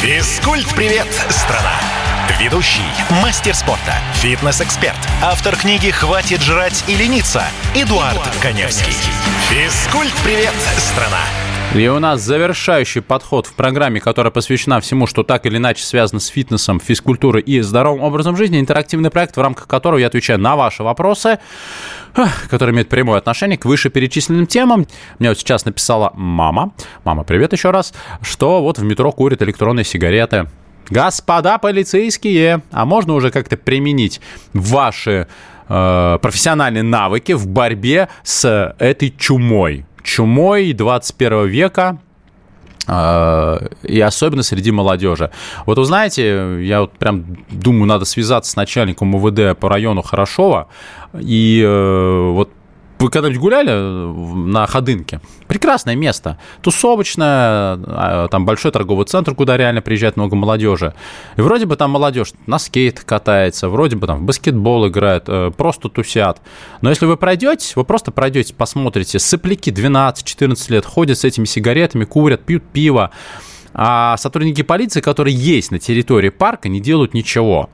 Физкульт-привет, 0.00 1.06
страна! 1.28 1.74
Ведущий, 2.40 2.80
мастер 3.22 3.54
спорта, 3.54 3.94
фитнес-эксперт, 4.14 4.96
автор 5.22 5.56
книги 5.56 5.90
«Хватит 5.90 6.40
жрать 6.40 6.84
и 6.86 6.94
лениться» 6.94 7.44
Эдуард, 7.74 8.14
Эдуард 8.14 8.36
Коневский. 8.40 8.94
Физкульт-привет, 9.50 10.54
страна! 10.78 11.20
И 11.74 11.86
у 11.86 11.98
нас 11.98 12.22
завершающий 12.22 13.02
подход 13.02 13.46
в 13.46 13.52
программе, 13.52 14.00
которая 14.00 14.30
посвящена 14.30 14.80
всему, 14.80 15.06
что 15.06 15.22
так 15.22 15.44
или 15.44 15.58
иначе 15.58 15.84
связано 15.84 16.18
с 16.18 16.28
фитнесом, 16.28 16.80
физкультурой 16.80 17.42
и 17.42 17.60
здоровым 17.60 18.02
образом 18.02 18.36
жизни. 18.36 18.58
Интерактивный 18.58 19.10
проект, 19.10 19.36
в 19.36 19.40
рамках 19.40 19.66
которого 19.66 19.98
я 19.98 20.06
отвечаю 20.06 20.38
на 20.40 20.56
ваши 20.56 20.82
вопросы, 20.82 21.38
которые 22.48 22.72
имеют 22.72 22.88
прямое 22.88 23.18
отношение 23.18 23.58
к 23.58 23.66
вышеперечисленным 23.66 24.46
темам. 24.46 24.86
Мне 25.18 25.28
вот 25.28 25.38
сейчас 25.38 25.66
написала 25.66 26.10
мама, 26.14 26.72
мама, 27.04 27.22
привет 27.22 27.52
еще 27.52 27.70
раз, 27.70 27.92
что 28.22 28.62
вот 28.62 28.78
в 28.78 28.82
метро 28.82 29.12
курят 29.12 29.42
электронные 29.42 29.84
сигареты. 29.84 30.48
Господа 30.88 31.58
полицейские, 31.58 32.62
а 32.72 32.86
можно 32.86 33.12
уже 33.12 33.30
как-то 33.30 33.58
применить 33.58 34.22
ваши 34.54 35.28
э, 35.68 36.18
профессиональные 36.22 36.82
навыки 36.82 37.32
в 37.32 37.46
борьбе 37.46 38.08
с 38.22 38.74
этой 38.78 39.10
чумой? 39.10 39.84
Чумой 40.02 40.72
21 40.72 41.46
века, 41.46 41.98
а, 42.86 43.62
и 43.82 44.00
особенно 44.00 44.42
среди 44.42 44.70
молодежи. 44.70 45.30
Вот 45.66 45.78
вы 45.78 45.84
знаете, 45.84 46.64
я 46.64 46.80
вот 46.80 46.92
прям 46.92 47.24
думаю, 47.50 47.86
надо 47.86 48.06
связаться 48.06 48.50
с 48.50 48.56
начальником 48.56 49.14
УВД 49.14 49.58
по 49.58 49.68
району 49.68 50.02
Хорошова 50.02 50.68
и 51.14 51.62
э, 51.62 52.30
вот 52.30 52.50
вы 52.98 53.10
когда-нибудь 53.10 53.40
гуляли 53.40 53.70
э, 53.70 54.12
на 54.12 54.66
Ходынке? 54.66 55.20
Прекрасное 55.46 55.94
место. 55.94 56.38
Тусовочное, 56.62 57.26
а, 57.26 58.28
там 58.30 58.44
большой 58.44 58.72
торговый 58.72 59.06
центр, 59.06 59.34
куда 59.34 59.56
реально 59.56 59.82
приезжает 59.82 60.16
много 60.16 60.34
молодежи. 60.34 60.94
И 61.36 61.40
вроде 61.40 61.66
бы 61.66 61.76
там 61.76 61.92
молодежь 61.92 62.32
на 62.46 62.58
скейт 62.58 63.00
катается, 63.00 63.68
вроде 63.68 63.96
бы 63.96 64.06
там 64.06 64.20
в 64.20 64.22
баскетбол 64.22 64.88
играет, 64.88 65.24
э, 65.28 65.52
просто 65.56 65.88
тусят. 65.88 66.40
Но 66.80 66.90
если 66.90 67.06
вы 67.06 67.16
пройдете, 67.16 67.72
вы 67.76 67.84
просто 67.84 68.10
пройдете, 68.10 68.54
посмотрите, 68.54 69.18
сопляки 69.18 69.70
12-14 69.70 70.72
лет 70.72 70.84
ходят 70.84 71.18
с 71.18 71.24
этими 71.24 71.44
сигаретами, 71.44 72.04
курят, 72.04 72.44
пьют 72.44 72.64
пиво. 72.64 73.10
А 73.74 74.16
сотрудники 74.16 74.62
полиции, 74.62 75.00
которые 75.00 75.36
есть 75.36 75.70
на 75.70 75.78
территории 75.78 76.30
парка, 76.30 76.68
не 76.68 76.80
делают 76.80 77.14
ничего. 77.14 77.70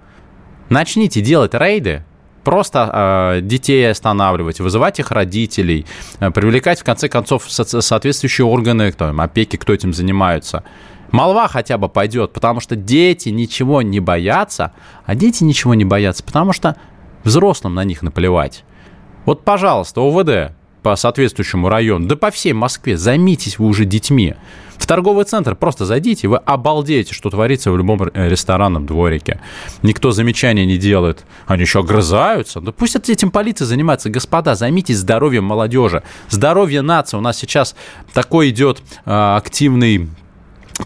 Начните 0.68 1.20
делать 1.20 1.54
рейды, 1.54 2.04
просто 2.44 2.90
э, 2.92 3.40
детей 3.42 3.90
останавливать, 3.90 4.60
вызывать 4.60 5.00
их 5.00 5.10
родителей, 5.10 5.86
э, 6.20 6.30
привлекать, 6.30 6.80
в 6.80 6.84
конце 6.84 7.08
концов, 7.08 7.44
со- 7.48 7.80
соответствующие 7.80 8.46
органы 8.46 8.92
там, 8.92 9.20
опеки, 9.20 9.56
кто 9.56 9.72
этим 9.72 9.92
занимается. 9.92 10.62
Молва 11.10 11.48
хотя 11.48 11.78
бы 11.78 11.88
пойдет, 11.88 12.32
потому 12.32 12.60
что 12.60 12.76
дети 12.76 13.28
ничего 13.28 13.82
не 13.82 14.00
боятся, 14.00 14.72
а 15.04 15.14
дети 15.14 15.44
ничего 15.44 15.74
не 15.74 15.84
боятся, 15.84 16.24
потому 16.24 16.52
что 16.52 16.76
взрослым 17.24 17.74
на 17.74 17.84
них 17.84 18.02
наплевать. 18.02 18.64
Вот, 19.24 19.44
пожалуйста, 19.44 20.00
ОВД 20.00 20.54
по 20.82 20.96
соответствующему 20.96 21.68
району, 21.68 22.06
да 22.06 22.16
по 22.16 22.30
всей 22.30 22.52
Москве, 22.52 22.96
займитесь 22.96 23.58
вы 23.58 23.66
уже 23.66 23.84
детьми. 23.86 24.34
В 24.78 24.86
торговый 24.86 25.24
центр 25.24 25.54
просто 25.54 25.84
зайдите, 25.84 26.28
вы 26.28 26.36
обалдеете, 26.36 27.14
что 27.14 27.30
творится 27.30 27.70
в 27.70 27.76
любом 27.76 28.02
ресторанном 28.14 28.86
дворике. 28.86 29.40
Никто 29.82 30.10
замечания 30.10 30.66
не 30.66 30.78
делает. 30.78 31.24
Они 31.46 31.62
еще 31.62 31.80
огрызаются. 31.80 32.60
Да 32.60 32.72
пусть 32.72 32.96
этим 32.96 33.30
полиция 33.30 33.66
занимается. 33.66 34.10
Господа, 34.10 34.54
займитесь 34.54 34.98
здоровьем 34.98 35.44
молодежи. 35.44 36.02
Здоровье 36.28 36.82
нации. 36.82 37.16
У 37.16 37.20
нас 37.20 37.38
сейчас 37.38 37.74
такой 38.12 38.50
идет 38.50 38.82
э, 39.04 39.36
активный 39.36 40.08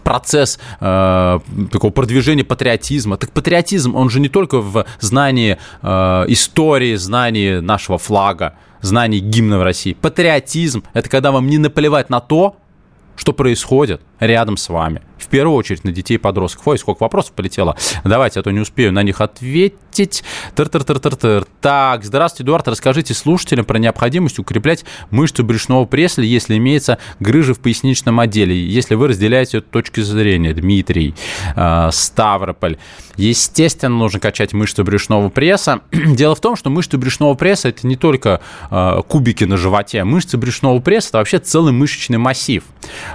процесс 0.03 0.59
э, 0.79 1.39
такого 1.71 1.91
продвижения 1.91 2.43
патриотизма. 2.43 3.17
Так 3.17 3.31
патриотизм, 3.31 3.95
он 3.95 4.09
же 4.09 4.19
не 4.19 4.29
только 4.29 4.59
в 4.59 4.85
знании 4.99 5.57
э, 5.81 6.25
истории, 6.27 6.95
знании 6.95 7.59
нашего 7.59 7.97
флага, 7.97 8.55
знании 8.81 9.19
гимна 9.19 9.59
в 9.59 9.63
России. 9.63 9.93
Патриотизм– 9.93 10.83
это 10.93 11.09
когда 11.09 11.31
вам 11.31 11.47
не 11.47 11.57
наплевать 11.57 12.09
на 12.09 12.19
то, 12.19 12.55
что 13.19 13.33
происходит 13.33 14.01
рядом 14.19 14.57
с 14.57 14.69
вами. 14.69 15.01
В 15.17 15.27
первую 15.27 15.57
очередь 15.57 15.83
на 15.83 15.91
детей 15.91 16.15
и 16.15 16.17
подростков. 16.17 16.67
Ой, 16.67 16.77
сколько 16.77 17.03
вопросов 17.03 17.33
полетело. 17.33 17.75
Давайте, 18.03 18.39
а 18.39 18.43
то 18.43 18.51
не 18.51 18.59
успею 18.59 18.91
на 18.93 19.03
них 19.03 19.21
ответить. 19.21 20.23
Тыр-тыр-тыр-тыр-тыр. 20.55 21.45
Так, 21.61 22.03
здравствуйте, 22.03 22.43
Эдуард. 22.43 22.67
Расскажите 22.67 23.13
слушателям 23.13 23.65
про 23.65 23.77
необходимость 23.79 24.39
укреплять 24.39 24.85
мышцу 25.11 25.43
брюшного 25.43 25.85
пресса, 25.85 26.21
если 26.21 26.57
имеется 26.57 26.99
грыжа 27.19 27.53
в 27.53 27.59
поясничном 27.59 28.19
отделе, 28.19 28.65
если 28.65 28.95
вы 28.95 29.09
разделяете 29.09 29.57
эту 29.59 29.67
точку 29.69 30.01
зрения. 30.01 30.53
Дмитрий, 30.53 31.13
э, 31.55 31.89
Ставрополь. 31.91 32.77
Естественно, 33.17 33.95
нужно 33.97 34.19
качать 34.21 34.53
мышцу 34.53 34.83
брюшного 34.85 35.29
пресса. 35.29 35.81
Дело 35.91 36.35
в 36.35 36.39
том, 36.39 36.55
что 36.55 36.69
мышцы 36.69 36.97
брюшного 36.97 37.33
пресса 37.33 37.69
это 37.69 37.85
не 37.85 37.97
только 37.97 38.39
э, 38.71 39.01
кубики 39.07 39.43
на 39.43 39.57
животе. 39.57 40.05
Мышцы 40.05 40.37
брюшного 40.37 40.79
пресса 40.79 41.09
это 41.09 41.17
вообще 41.17 41.39
целый 41.39 41.73
мышечный 41.73 42.17
массив, 42.17 42.63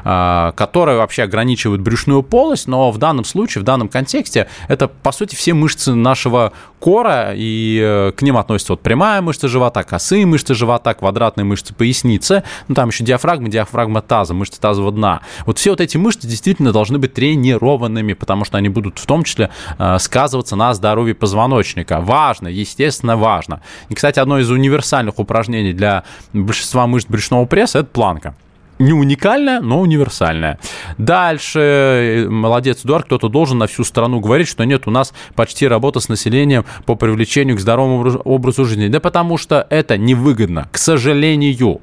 э, 0.05 0.53
который 0.55 0.94
вообще 0.97 1.25
ограничивает 1.25 1.81
брюшную 1.81 2.23
полость, 2.23 2.69
но 2.69 2.91
в 2.91 2.99
данном 2.99 3.25
случае, 3.25 3.63
в 3.63 3.65
данном 3.65 3.89
контексте, 3.89 4.49
это, 4.69 4.89
по 4.89 5.13
сути, 5.13 5.35
все 5.35 5.55
мышцы 5.55 5.95
нашего 5.95 6.53
кора, 6.81 7.33
и 7.35 7.81
э, 7.83 8.13
к 8.15 8.21
ним 8.21 8.37
относятся 8.37 8.75
вот 8.75 8.83
прямая 8.83 9.23
мышца 9.23 9.49
живота, 9.49 9.85
косые 9.85 10.27
мышцы 10.27 10.55
живота, 10.55 10.93
квадратные 10.93 11.45
мышцы 11.45 11.73
поясницы, 11.75 12.43
ну, 12.69 12.75
там 12.75 12.91
еще 12.91 13.05
диафрагма, 13.05 13.49
диафрагма 13.49 14.03
таза, 14.03 14.35
мышцы 14.35 14.61
тазового 14.61 14.93
дна. 14.93 15.23
Вот 15.47 15.59
все 15.59 15.71
вот 15.71 15.81
эти 15.81 15.97
мышцы 15.97 16.27
действительно 16.27 16.73
должны 16.73 16.99
быть 16.99 17.15
тренированными, 17.15 18.13
потому 18.13 18.45
что 18.45 18.59
они 18.59 18.69
будут 18.69 18.99
в 18.99 19.07
том 19.07 19.25
числе 19.25 19.51
э, 19.79 19.99
сказываться 19.99 20.57
на 20.57 20.75
здоровье 20.75 21.15
позвоночника. 21.15 22.01
Важно, 22.01 22.49
естественно, 22.49 23.17
важно. 23.17 23.63
И, 23.89 23.95
кстати, 23.95 24.19
одно 24.19 24.39
из 24.39 24.51
универсальных 24.51 25.19
упражнений 25.19 25.73
для 25.73 26.05
большинства 26.35 26.87
мышц 26.87 27.07
брюшного 27.07 27.47
пресса– 27.47 27.79
это 27.81 27.89
планка 27.89 28.35
не 28.79 28.93
уникальная, 28.93 29.61
но 29.61 29.81
универсальная. 29.81 30.59
Дальше, 30.99 31.61
э, 31.61 32.29
молодец, 32.29 32.85
Эдуард, 32.85 33.07
кто-то 33.07 33.29
должен 33.29 33.59
на 33.59 33.67
всю 33.67 33.85
страну 33.85 34.21
говорить, 34.21 34.49
что 34.49 34.65
нет, 34.65 34.87
у 34.87 34.91
нас 34.91 35.13
почти 35.35 35.69
работа 35.69 36.01
с 36.01 36.09
населением 36.09 36.65
по 36.87 36.95
привлечению 36.95 37.57
к 37.57 37.61
здоровому 37.61 38.21
образу 38.25 38.65
жизни. 38.65 38.89
Да 38.89 39.01
потому 39.01 39.39
что 39.39 39.67
это 39.71 39.97
невыгодно, 39.97 40.69
к 40.73 40.79
сожалению. 40.79 41.81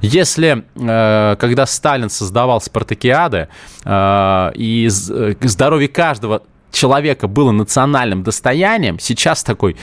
Если, 0.00 0.64
э, 0.74 1.36
когда 1.38 1.66
Сталин 1.66 2.10
создавал 2.10 2.60
спартакиады, 2.60 3.48
э, 3.84 4.52
и 4.54 4.88
здоровье 4.88 5.88
каждого 5.88 6.42
человека 6.72 7.28
было 7.28 7.52
национальным 7.52 8.22
достоянием, 8.22 8.98
сейчас 8.98 9.44
такой 9.44 9.76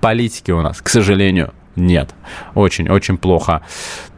политики 0.00 0.50
у 0.50 0.60
нас, 0.60 0.82
к 0.82 0.88
сожалению, 0.88 1.54
нет. 1.76 2.14
Очень-очень 2.54 3.16
плохо. 3.18 3.62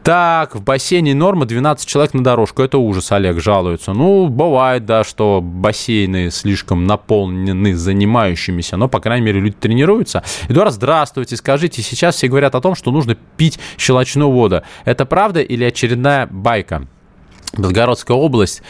Так, 0.03 0.55
в 0.55 0.61
бассейне 0.61 1.15
норма 1.15 1.45
12 1.45 1.87
человек 1.87 2.13
на 2.13 2.23
дорожку. 2.23 2.61
Это 2.61 2.77
ужас, 2.77 3.11
Олег 3.11 3.41
жалуется. 3.41 3.93
Ну, 3.93 4.27
бывает, 4.27 4.85
да, 4.85 5.03
что 5.03 5.41
бассейны 5.41 6.29
слишком 6.29 6.85
наполнены 6.85 7.75
занимающимися, 7.75 8.77
но, 8.77 8.87
по 8.87 8.99
крайней 8.99 9.25
мере, 9.25 9.39
люди 9.39 9.55
тренируются. 9.55 10.23
Эдуард, 10.47 10.73
здравствуйте. 10.73 11.35
Скажите, 11.37 11.81
сейчас 11.81 12.15
все 12.15 12.27
говорят 12.27 12.55
о 12.55 12.61
том, 12.61 12.75
что 12.75 12.91
нужно 12.91 13.15
пить 13.37 13.57
щелочную 13.77 14.29
воду. 14.29 14.61
Это 14.83 15.05
правда 15.05 15.41
или 15.41 15.63
очередная 15.63 16.27
байка? 16.27 16.87
Белгородская 17.57 18.17
область. 18.17 18.61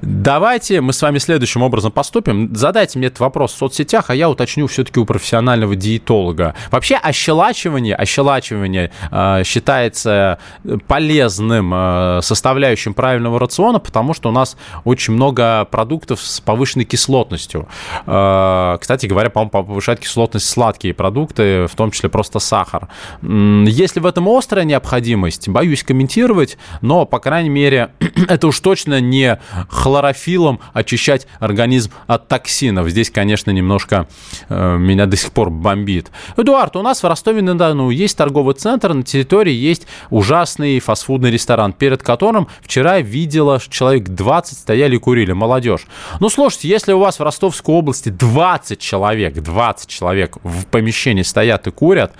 Давайте 0.00 0.80
мы 0.80 0.92
с 0.92 1.02
вами 1.02 1.18
следующим 1.18 1.62
образом 1.62 1.90
поступим. 1.90 2.54
Задайте 2.54 2.98
мне 2.98 3.08
этот 3.08 3.20
вопрос 3.20 3.52
в 3.52 3.56
соцсетях, 3.56 4.10
а 4.10 4.14
я 4.14 4.30
уточню 4.30 4.66
все-таки 4.68 5.00
у 5.00 5.04
профессионального 5.04 5.74
диетолога. 5.74 6.54
Вообще 6.70 6.94
ощелачивание, 6.96 7.96
ощелачивание 7.96 8.92
э, 9.10 9.42
считается 9.44 10.38
полезным 10.86 11.72
э, 11.74 12.20
составляющим 12.22 12.94
правильного 12.94 13.40
рациона, 13.40 13.80
потому 13.80 14.14
что 14.14 14.28
у 14.28 14.32
нас 14.32 14.56
очень 14.84 15.14
много 15.14 15.64
продуктов 15.64 16.20
с 16.20 16.40
повышенной 16.40 16.84
кислотностью. 16.84 17.68
Э, 18.06 18.76
кстати 18.80 19.06
говоря, 19.06 19.30
по-моему, 19.30 19.50
повышает 19.50 19.98
кислотность 19.98 20.48
сладкие 20.48 20.94
продукты, 20.94 21.66
в 21.66 21.74
том 21.74 21.90
числе 21.90 22.08
просто 22.08 22.38
сахар. 22.38 22.88
Если 23.22 23.98
в 23.98 24.06
этом 24.06 24.28
острая 24.28 24.64
необходимость, 24.64 25.48
боюсь 25.48 25.82
комментировать, 25.82 26.56
но, 26.82 27.04
по 27.04 27.18
крайней 27.18 27.50
мере, 27.50 27.90
это 28.28 28.46
уж 28.46 28.60
точно 28.60 29.00
не 29.00 29.40
хлорофилом 29.88 30.60
очищать 30.74 31.26
организм 31.40 31.92
от 32.06 32.28
токсинов. 32.28 32.88
Здесь, 32.88 33.10
конечно, 33.10 33.50
немножко 33.50 34.06
э, 34.50 34.76
меня 34.76 35.06
до 35.06 35.16
сих 35.16 35.32
пор 35.32 35.48
бомбит. 35.48 36.10
Эдуард, 36.36 36.76
у 36.76 36.82
нас 36.82 37.02
в 37.02 37.06
Ростове-на-Дону 37.06 37.88
есть 37.88 38.16
торговый 38.18 38.54
центр, 38.54 38.92
на 38.92 39.02
территории 39.02 39.52
есть 39.52 39.86
ужасный 40.10 40.78
фастфудный 40.78 41.30
ресторан, 41.30 41.72
перед 41.72 42.02
которым 42.02 42.48
вчера 42.60 43.00
видела 43.00 43.60
человек 43.66 44.04
20 44.04 44.58
стояли 44.58 44.96
и 44.96 44.98
курили, 44.98 45.32
молодежь. 45.32 45.86
Ну, 46.20 46.28
слушайте, 46.28 46.68
если 46.68 46.92
у 46.92 46.98
вас 46.98 47.18
в 47.18 47.22
Ростовской 47.22 47.74
области 47.74 48.10
20 48.10 48.78
человек, 48.78 49.34
20 49.34 49.88
человек 49.88 50.36
в 50.42 50.66
помещении 50.66 51.22
стоят 51.22 51.66
и 51.66 51.70
курят, 51.70 52.12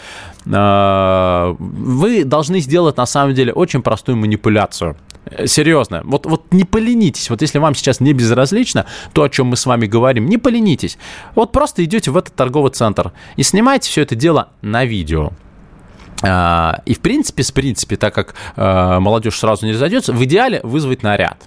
э, 0.46 1.54
вы 1.58 2.24
должны 2.24 2.60
сделать 2.60 2.96
на 2.96 3.06
самом 3.06 3.34
деле 3.34 3.52
очень 3.52 3.82
простую 3.82 4.16
манипуляцию– 4.16 4.96
серьезно, 5.46 6.02
вот, 6.04 6.26
вот 6.26 6.52
не 6.52 6.64
поленитесь. 6.64 7.30
Вот 7.30 7.42
если 7.42 7.58
вам 7.58 7.74
сейчас 7.74 8.00
не 8.00 8.12
безразлично 8.12 8.86
то, 9.12 9.22
о 9.22 9.28
чем 9.28 9.48
мы 9.48 9.56
с 9.56 9.66
вами 9.66 9.86
говорим, 9.86 10.26
не 10.26 10.38
поленитесь. 10.38 10.98
Вот 11.34 11.52
просто 11.52 11.84
идете 11.84 12.10
в 12.10 12.16
этот 12.16 12.34
торговый 12.34 12.70
центр 12.70 13.12
и 13.36 13.42
снимаете 13.42 13.88
все 13.88 14.02
это 14.02 14.14
дело 14.14 14.50
на 14.62 14.84
видео. 14.84 15.32
А, 16.22 16.80
и 16.84 16.94
в 16.94 17.00
принципе, 17.00 17.42
с 17.42 17.52
принципе, 17.52 17.96
так 17.96 18.12
как 18.12 18.34
э, 18.56 18.98
молодежь 18.98 19.38
сразу 19.38 19.66
не 19.66 19.72
разойдется, 19.72 20.12
в 20.12 20.24
идеале 20.24 20.60
вызвать 20.64 21.02
наряд. 21.02 21.38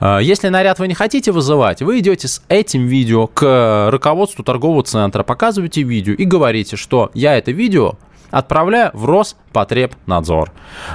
Э, 0.00 0.18
если 0.20 0.48
наряд 0.48 0.80
вы 0.80 0.88
не 0.88 0.94
хотите 0.94 1.30
вызывать, 1.30 1.80
вы 1.80 2.00
идете 2.00 2.26
с 2.26 2.42
этим 2.48 2.86
видео 2.86 3.28
к 3.28 3.88
руководству 3.90 4.42
торгового 4.42 4.82
центра, 4.82 5.22
показываете 5.22 5.82
видео 5.82 6.14
и 6.14 6.24
говорите, 6.24 6.76
что 6.76 7.10
я 7.14 7.36
это 7.36 7.52
видео 7.52 7.94
отправляю 8.30 8.90
в 8.94 9.04
Роспотребнадзор. 9.04 10.52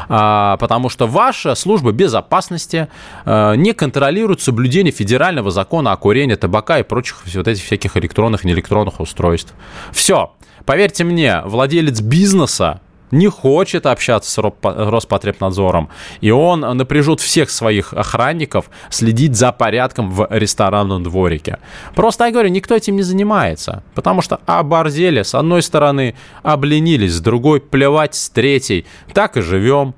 А, 0.09 0.57
потому 0.57 0.89
что 0.89 1.07
ваша 1.07 1.55
служба 1.55 1.91
безопасности 1.91 2.87
а, 3.25 3.53
не 3.53 3.73
контролирует 3.73 4.41
соблюдение 4.41 4.91
федерального 4.91 5.51
закона 5.51 5.91
о 5.91 5.97
курении 5.97 6.35
табака 6.35 6.79
и 6.79 6.83
прочих 6.83 7.23
вот 7.33 7.47
этих 7.47 7.63
всяких 7.63 7.97
электронных 7.97 8.45
и 8.45 8.47
неэлектронных 8.47 8.99
устройств. 8.99 9.53
Все. 9.91 10.33
Поверьте 10.65 11.03
мне, 11.03 11.41
владелец 11.45 12.01
бизнеса 12.01 12.81
не 13.11 13.27
хочет 13.27 13.85
общаться 13.85 14.31
с 14.31 14.37
Роспотребнадзором, 14.63 15.89
и 16.21 16.31
он 16.31 16.61
напряжет 16.61 17.19
всех 17.19 17.49
своих 17.49 17.93
охранников 17.93 18.69
следить 18.89 19.35
за 19.35 19.51
порядком 19.51 20.11
в 20.11 20.27
ресторанном 20.29 21.03
дворике. 21.03 21.59
Просто, 21.95 22.25
я 22.25 22.31
говорю, 22.31 22.49
никто 22.49 22.75
этим 22.75 22.95
не 22.95 23.03
занимается, 23.03 23.83
потому 23.93 24.21
что 24.21 24.39
оборзели, 24.45 25.23
с 25.23 25.35
одной 25.35 25.61
стороны, 25.61 26.15
обленились, 26.43 27.13
с 27.13 27.21
другой 27.21 27.61
плевать, 27.61 28.15
с 28.15 28.29
третьей. 28.29 28.85
Так 29.13 29.37
и 29.37 29.41
живем. 29.41 29.93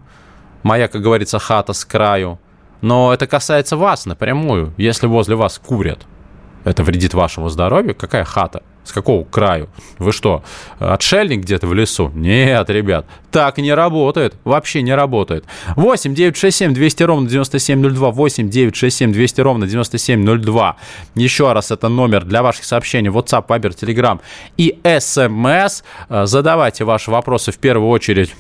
Моя, 0.64 0.88
как 0.88 1.02
говорится, 1.02 1.40
хата 1.40 1.74
с 1.74 1.86
краю. 1.86 2.40
Но 2.82 3.14
это 3.14 3.26
касается 3.26 3.78
вас 3.78 4.06
напрямую, 4.06 4.74
если 4.78 5.08
возле 5.08 5.36
вас 5.36 5.58
курят. 5.58 6.06
Это 6.64 6.84
вредит 6.84 7.14
вашему 7.14 7.50
здоровью. 7.50 7.96
Какая 7.96 8.24
хата? 8.24 8.62
С 8.88 8.94
какого 8.94 9.26
краю? 9.26 9.68
Вы 10.00 10.14
что, 10.14 10.46
отшельник 10.80 11.42
где-то 11.42 11.68
в 11.68 11.74
лесу? 11.74 12.10
Нет, 12.16 12.70
ребят, 12.70 13.06
так 13.32 13.58
не 13.58 13.74
работает. 13.74 14.36
Вообще 14.46 14.82
не 14.82 14.96
работает. 14.96 15.44
8 15.76 16.16
967 16.16 16.74
200 16.74 17.04
ровно 17.04 17.28
9702. 17.28 18.12
8 18.12 18.50
967 18.50 19.12
200 19.12 19.42
ровно 19.42 19.68
9702. 19.68 20.78
Еще 21.16 21.52
раз, 21.52 21.72
это 21.72 21.90
номер 21.90 22.24
для 22.24 22.42
ваших 22.42 22.64
сообщений. 22.64 23.10
WhatsApp, 23.10 23.46
Viber, 23.48 23.76
Telegram 23.78 24.22
и 24.56 24.80
SMS. 24.84 25.84
Э, 26.08 26.26
задавайте 26.26 26.86
ваши 26.86 27.12
вопросы 27.12 27.52
в 27.52 27.58
первую 27.58 27.90
очередь 27.90 28.34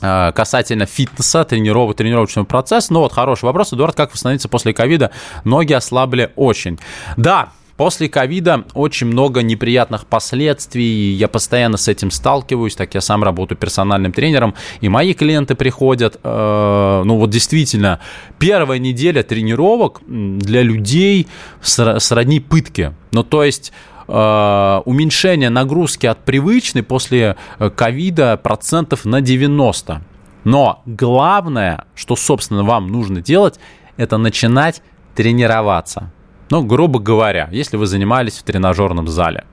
э, 0.00 0.30
касательно 0.30 0.86
фитнеса, 0.86 1.42
тренировок, 1.42 1.96
тренировочного 1.96 2.46
процесса. 2.46 2.92
Ну 2.92 3.00
вот, 3.00 3.12
хороший 3.12 3.46
вопрос. 3.46 3.72
Эдуард, 3.72 3.96
как 3.96 4.12
восстановиться 4.12 4.48
после 4.48 4.72
ковида? 4.72 5.10
Ноги 5.42 5.72
ослабли 5.72 6.30
очень. 6.36 6.78
Да, 7.16 7.48
После 7.76 8.08
ковида 8.08 8.64
очень 8.72 9.06
много 9.06 9.42
неприятных 9.42 10.06
последствий, 10.06 11.12
я 11.12 11.28
постоянно 11.28 11.76
с 11.76 11.88
этим 11.88 12.10
сталкиваюсь, 12.10 12.74
так 12.74 12.94
я 12.94 13.02
сам 13.02 13.22
работаю 13.22 13.58
персональным 13.58 14.12
тренером, 14.12 14.54
и 14.80 14.88
мои 14.88 15.12
клиенты 15.12 15.54
приходят, 15.54 16.18
э, 16.22 17.02
ну 17.04 17.18
вот 17.18 17.28
действительно, 17.28 18.00
первая 18.38 18.78
неделя 18.78 19.22
тренировок 19.22 20.00
для 20.06 20.62
людей 20.62 21.28
сродни 21.60 22.40
пытки. 22.40 22.94
Ну 23.12 23.22
то 23.22 23.44
есть 23.44 23.72
э, 24.08 24.82
уменьшение 24.86 25.50
нагрузки 25.50 26.06
от 26.06 26.24
привычной 26.24 26.82
после 26.82 27.36
э, 27.58 27.68
ковида 27.68 28.38
процентов 28.38 29.04
на 29.04 29.20
90. 29.20 30.00
Но 30.44 30.82
главное, 30.86 31.84
что, 31.94 32.16
собственно, 32.16 32.64
вам 32.64 32.86
нужно 32.86 33.20
делать, 33.20 33.58
это 33.98 34.16
начинать 34.16 34.80
тренироваться. 35.14 36.10
Ну, 36.50 36.62
грубо 36.62 37.00
говоря, 37.00 37.48
если 37.50 37.76
вы 37.76 37.86
занимались 37.86 38.38
в 38.38 38.42
тренажерном 38.42 39.08
зале, 39.08 39.44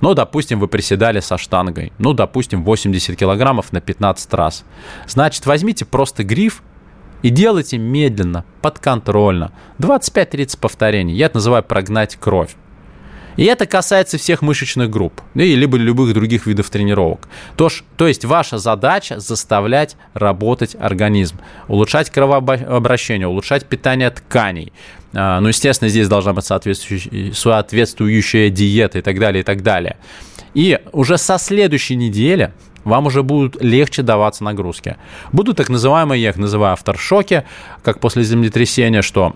ну, 0.00 0.14
допустим, 0.14 0.58
вы 0.58 0.68
приседали 0.68 1.20
со 1.20 1.36
штангой, 1.36 1.92
ну, 1.98 2.14
допустим, 2.14 2.64
80 2.64 3.16
килограммов 3.16 3.72
на 3.72 3.80
15 3.80 4.32
раз, 4.34 4.64
значит, 5.06 5.44
возьмите 5.46 5.84
просто 5.84 6.24
гриф 6.24 6.62
и 7.22 7.28
делайте 7.28 7.76
медленно, 7.76 8.44
подконтрольно, 8.62 9.52
25-30 9.78 10.58
повторений. 10.58 11.14
Я 11.14 11.26
это 11.26 11.36
называю 11.36 11.62
прогнать 11.62 12.16
кровь. 12.16 12.56
И 13.40 13.44
это 13.44 13.64
касается 13.64 14.18
всех 14.18 14.42
мышечных 14.42 14.90
групп, 14.90 15.22
ну, 15.32 15.42
либо 15.42 15.78
любых 15.78 16.12
других 16.12 16.46
видов 16.46 16.68
тренировок. 16.68 17.26
То, 17.56 17.70
то 17.96 18.06
есть 18.06 18.26
ваша 18.26 18.58
задача 18.58 19.18
заставлять 19.18 19.96
работать 20.12 20.76
организм, 20.78 21.38
улучшать 21.66 22.10
кровообращение, 22.10 23.26
улучшать 23.26 23.64
питание 23.64 24.10
тканей. 24.10 24.74
А, 25.14 25.40
ну, 25.40 25.48
естественно, 25.48 25.88
здесь 25.88 26.06
должна 26.06 26.34
быть 26.34 26.44
соответствующая, 26.44 27.32
соответствующая 27.32 28.50
диета 28.50 28.98
и 28.98 29.02
так 29.02 29.18
далее, 29.18 29.40
и 29.40 29.44
так 29.44 29.62
далее. 29.62 29.96
И 30.52 30.78
уже 30.92 31.16
со 31.16 31.38
следующей 31.38 31.96
недели 31.96 32.52
вам 32.84 33.06
уже 33.06 33.22
будут 33.22 33.62
легче 33.62 34.02
даваться 34.02 34.44
нагрузки. 34.44 34.98
Будут 35.32 35.56
так 35.56 35.70
называемые, 35.70 36.22
я 36.22 36.28
их 36.28 36.36
называю 36.36 36.74
авторшоки, 36.74 37.44
как 37.82 38.00
после 38.00 38.22
землетрясения, 38.22 39.00
что 39.00 39.34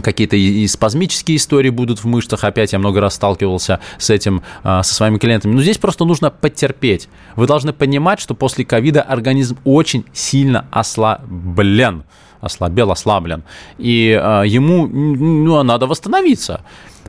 какие-то 0.00 0.36
и 0.36 0.66
спазмические 0.66 1.36
истории 1.36 1.70
будут 1.70 1.98
в 1.98 2.06
мышцах. 2.06 2.44
Опять 2.44 2.72
я 2.72 2.78
много 2.78 3.00
раз 3.00 3.14
сталкивался 3.14 3.80
с 3.98 4.08
этим, 4.10 4.42
а, 4.62 4.82
со 4.82 4.94
своими 4.94 5.18
клиентами. 5.18 5.52
Но 5.52 5.62
здесь 5.62 5.78
просто 5.78 6.04
нужно 6.04 6.30
потерпеть. 6.30 7.08
Вы 7.36 7.46
должны 7.46 7.72
понимать, 7.72 8.20
что 8.20 8.34
после 8.34 8.64
ковида 8.64 9.02
организм 9.02 9.58
очень 9.64 10.04
сильно 10.12 10.66
ослаблен. 10.70 12.04
Ослабел, 12.42 12.90
ослаблен. 12.90 13.44
И 13.78 14.10
э, 14.20 14.42
ему 14.46 14.86
ну, 14.86 15.62
надо 15.62 15.86
восстановиться. 15.86 16.60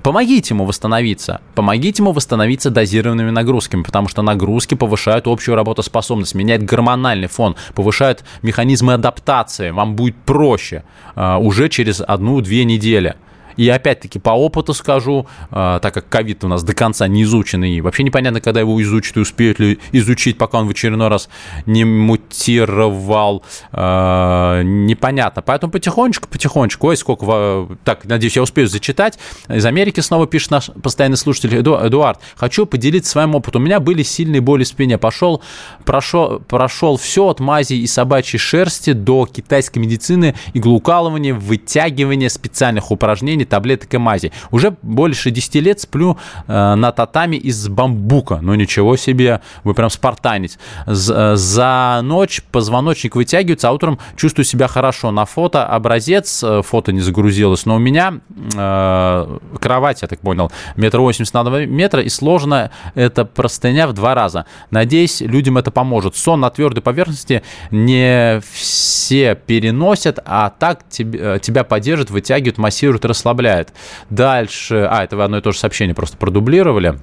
Помогите 0.04 0.54
ему 0.54 0.66
восстановиться. 0.66 1.42
Помогите 1.56 2.04
ему 2.04 2.12
восстановиться 2.12 2.70
дозированными 2.70 3.32
нагрузками, 3.32 3.82
потому 3.82 4.08
что 4.10 4.22
нагрузки 4.22 4.76
повышают 4.76 5.28
общую 5.28 5.56
работоспособность, 5.56 6.36
меняют 6.36 6.64
гормональный 6.64 7.28
фон, 7.28 7.56
повышают 7.74 8.24
механизмы 8.44 8.94
адаптации. 8.94 9.72
Вам 9.72 9.96
будет 9.96 10.16
проще 10.18 10.84
uh, 11.16 11.40
уже 11.40 11.68
через 11.70 12.02
одну-две 12.06 12.64
недели. 12.66 13.16
И 13.58 13.68
опять-таки 13.70 14.20
по 14.20 14.32
опыту 14.32 14.74
скажу, 14.74 15.28
э, 15.52 15.80
так 15.82 15.94
как 15.94 16.10
ковид 16.10 16.44
у 16.44 16.48
нас 16.48 16.64
до 16.64 16.74
конца 16.74 17.08
не 17.08 17.24
изучен, 17.24 17.64
и 17.64 17.82
вообще 17.82 18.04
непонятно, 18.04 18.42
когда 18.42 18.60
его 18.60 18.82
изучат 18.82 19.18
и 19.18 19.20
успеют 19.20 19.60
ли 19.60 19.80
изучить, 19.92 20.38
пока 20.38 20.60
он 20.60 20.68
в 20.68 20.72
очередной 20.72 21.08
раз 21.08 21.30
не 21.66 21.86
мутировал, 21.86 23.44
э, 23.72 24.62
непонятно. 24.64 25.42
Поэтому 25.42 25.72
потихонечку, 25.72 26.28
потихонечку, 26.28 26.88
ой, 26.88 26.98
сколько, 26.98 27.68
так, 27.84 28.06
надеюсь, 28.06 28.36
я 28.36 28.44
успею 28.44 28.68
зачитать. 28.68 29.20
Из 29.50 29.66
Америки 29.66 30.00
снова 30.00 30.28
пишет 30.28 30.52
наш 30.52 30.70
постоянный 30.82 31.18
слушатель 31.18 31.56
Эдуард, 31.60 32.20
хочу 32.36 32.66
поделиться 32.66 33.12
своим 33.12 33.36
опытом. 33.36 33.62
У 33.62 33.66
меня 33.66 33.80
были 33.80 34.04
сильные 34.04 34.42
боли 34.42 34.64
в 34.64 34.68
спине. 34.68 34.98
Пошел, 34.98 35.42
прошел, 35.86 36.40
прошел 36.40 36.98
все 36.98 37.28
от 37.28 37.40
мази 37.40 37.76
и 37.76 37.88
собачьей 37.88 38.40
шерсти 38.40 38.94
до 38.94 39.26
китайской 39.26 39.80
медицины, 39.80 40.36
иглоукалывания, 40.54 41.34
вытягивания 41.34 42.30
специальных 42.30 42.92
упражнений 42.92 43.43
применения 43.44 43.54
таблеток 43.54 43.94
и 43.94 43.98
мази. 43.98 44.32
Уже 44.52 44.76
больше 44.82 45.32
10 45.32 45.56
лет 45.56 45.80
сплю 45.80 46.18
э, 46.48 46.76
на 46.76 46.92
татами 46.92 47.36
из 47.36 47.68
бамбука. 47.68 48.40
Ну 48.42 48.56
ничего 48.56 48.98
себе, 48.98 49.42
вы 49.64 49.74
прям 49.74 49.90
спартанец. 49.90 50.58
З- 50.88 51.36
за 51.36 52.02
ночь 52.04 52.42
позвоночник 52.52 53.16
вытягивается, 53.16 53.70
а 53.70 53.72
утром 53.72 54.00
чувствую 54.16 54.46
себя 54.46 54.68
хорошо. 54.68 55.12
На 55.12 55.26
фото 55.26 55.66
образец, 55.66 56.44
э, 56.44 56.62
фото 56.64 56.92
не 56.92 57.02
загрузилось, 57.02 57.66
но 57.66 57.76
у 57.76 57.80
меня 57.80 58.14
э, 58.56 59.38
кровать, 59.60 60.02
я 60.02 60.08
так 60.08 60.20
понял, 60.20 60.52
метр 60.78 61.00
восемьдесят 61.00 61.34
на 61.36 61.44
два 61.44 61.66
метра, 61.66 62.02
и 62.02 62.10
сложно 62.10 62.70
это 62.96 63.26
простыня 63.26 63.88
в 63.88 63.94
два 63.94 64.16
раза. 64.16 64.46
Надеюсь, 64.72 65.22
людям 65.22 65.58
это 65.58 65.72
поможет. 65.72 66.16
Сон 66.16 66.40
на 66.40 66.50
твердой 66.50 66.82
поверхности 66.82 67.42
не 67.72 68.42
все 68.54 69.36
переносят, 69.36 70.20
а 70.26 70.50
так 70.50 70.84
тебе, 70.90 71.40
тебя 71.40 71.64
поддержит, 71.64 72.10
вытягивает, 72.10 72.58
массирует, 72.58 73.06
расслабляет. 73.34 73.74
Дальше, 74.10 74.88
а, 74.90 75.04
это 75.04 75.18
вы 75.18 75.24
одно 75.24 75.38
и 75.38 75.42
то 75.42 75.52
же 75.52 75.58
сообщение 75.58 75.96
просто 75.96 76.18
продублировали. 76.18 77.00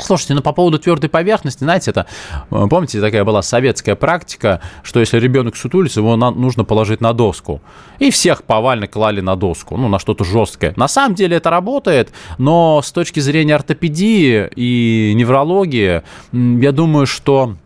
Слушайте, 0.00 0.34
ну 0.34 0.42
по 0.42 0.52
поводу 0.52 0.78
твердой 0.78 1.10
поверхности, 1.10 1.64
знаете, 1.64 1.90
это, 1.90 2.06
э, 2.52 2.66
помните, 2.70 3.00
такая 3.00 3.24
была 3.24 3.42
советская 3.42 3.96
практика, 3.96 4.60
что 4.84 5.00
если 5.00 5.18
ребенок 5.18 5.56
сутулится, 5.56 5.98
его 5.98 6.14
на, 6.14 6.30
нужно 6.30 6.62
положить 6.62 7.00
на 7.00 7.12
доску. 7.12 7.60
И 7.98 8.12
всех 8.12 8.44
повально 8.44 8.86
клали 8.86 9.20
на 9.20 9.34
доску, 9.34 9.76
ну, 9.76 9.88
на 9.88 9.98
что-то 9.98 10.22
жесткое. 10.22 10.72
На 10.76 10.86
самом 10.86 11.16
деле 11.16 11.38
это 11.38 11.50
работает, 11.50 12.10
но 12.38 12.80
с 12.80 12.92
точки 12.92 13.18
зрения 13.18 13.56
ортопедии 13.56 14.48
и 14.54 15.14
неврологии, 15.16 16.02
я 16.32 16.72
думаю, 16.72 17.06
что 17.06 17.56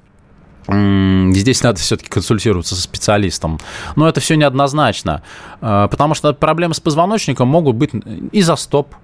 Здесь 0.68 1.62
надо 1.62 1.78
все-таки 1.80 2.08
консультироваться 2.08 2.74
со 2.74 2.82
специалистом. 2.82 3.58
Но 3.96 4.08
это 4.08 4.20
все 4.20 4.36
неоднозначно, 4.36 5.22
э, 5.60 5.88
потому 5.90 6.14
что 6.14 6.32
проблемы 6.32 6.74
с 6.74 6.80
позвоночником 6.80 7.48
могут 7.48 7.76
быть 7.76 7.90
из-за 8.32 8.56
стоп, 8.56 8.94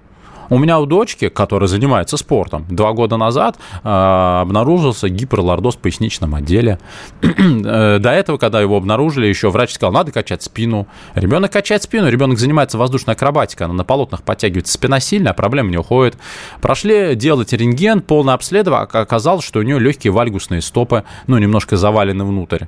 у 0.51 0.59
меня 0.59 0.79
у 0.79 0.87
дочки, 0.87 1.29
которая 1.29 1.69
занимается 1.69 2.17
спортом, 2.17 2.67
два 2.69 2.93
года 2.93 3.17
назад 3.17 3.57
э, 3.85 3.89
обнаружился 3.89 5.09
гиперлордоз 5.09 5.77
в 5.77 5.79
поясничном 5.79 6.35
отделе. 6.35 6.79
Э, 7.69 7.99
до 7.99 8.11
этого, 8.11 8.37
когда 8.37 8.61
его 8.61 8.77
обнаружили, 8.77 9.27
еще 9.27 9.51
врач 9.51 9.75
сказал, 9.75 9.93
надо 9.93 10.13
качать 10.13 10.43
спину. 10.43 10.87
Ребенок 11.15 11.53
качает 11.53 11.83
спину, 11.83 12.09
ребенок 12.09 12.39
занимается 12.39 12.79
воздушной 12.79 13.15
акробатикой, 13.15 13.67
она 13.67 13.75
на 13.75 13.85
полотнах 13.85 14.23
подтягивается 14.23 14.73
спина 14.73 15.01
сильная, 15.01 15.33
проблема 15.33 15.71
не 15.71 15.77
уходит. 15.77 16.17
Прошли 16.61 17.15
делать 17.15 17.53
рентген, 17.53 18.01
полное 18.01 18.35
обследование, 18.35 18.85
оказалось, 18.85 19.45
что 19.45 19.61
у 19.61 19.63
нее 19.63 19.79
легкие 19.79 20.13
вальгусные 20.13 20.63
стопы, 20.63 21.05
ну, 21.27 21.39
немножко 21.39 21.77
завалены 21.77 22.25
внутрь 22.25 22.65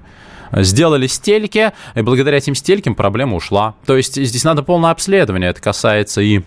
сделали 0.53 1.07
стельки, 1.07 1.73
и 1.95 2.03
благодаря 2.03 2.39
этим 2.39 2.55
стелькам 2.55 2.95
проблема 2.95 3.37
ушла. 3.37 3.75
То 3.87 3.97
есть 3.97 4.17
здесь 4.17 4.45
надо 4.45 4.63
полное 4.63 4.91
обследование, 4.91 5.51
это 5.51 5.61
касается 5.61 6.21
и 6.21 6.43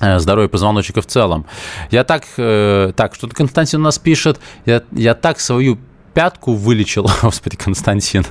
Э, 0.00 0.18
здоровья 0.20 0.48
позвоночника 0.48 1.00
в 1.00 1.06
целом. 1.06 1.44
Я 1.90 2.04
так, 2.04 2.22
э, 2.36 2.92
так, 2.94 3.14
что-то 3.14 3.34
Константин 3.34 3.80
у 3.80 3.84
нас 3.84 3.98
пишет, 3.98 4.38
я, 4.64 4.82
я 4.92 5.14
так 5.14 5.40
свою 5.40 5.78
пятку 6.18 6.54
вылечил. 6.54 7.08
Господи, 7.22 7.54
Константин. 7.54 8.24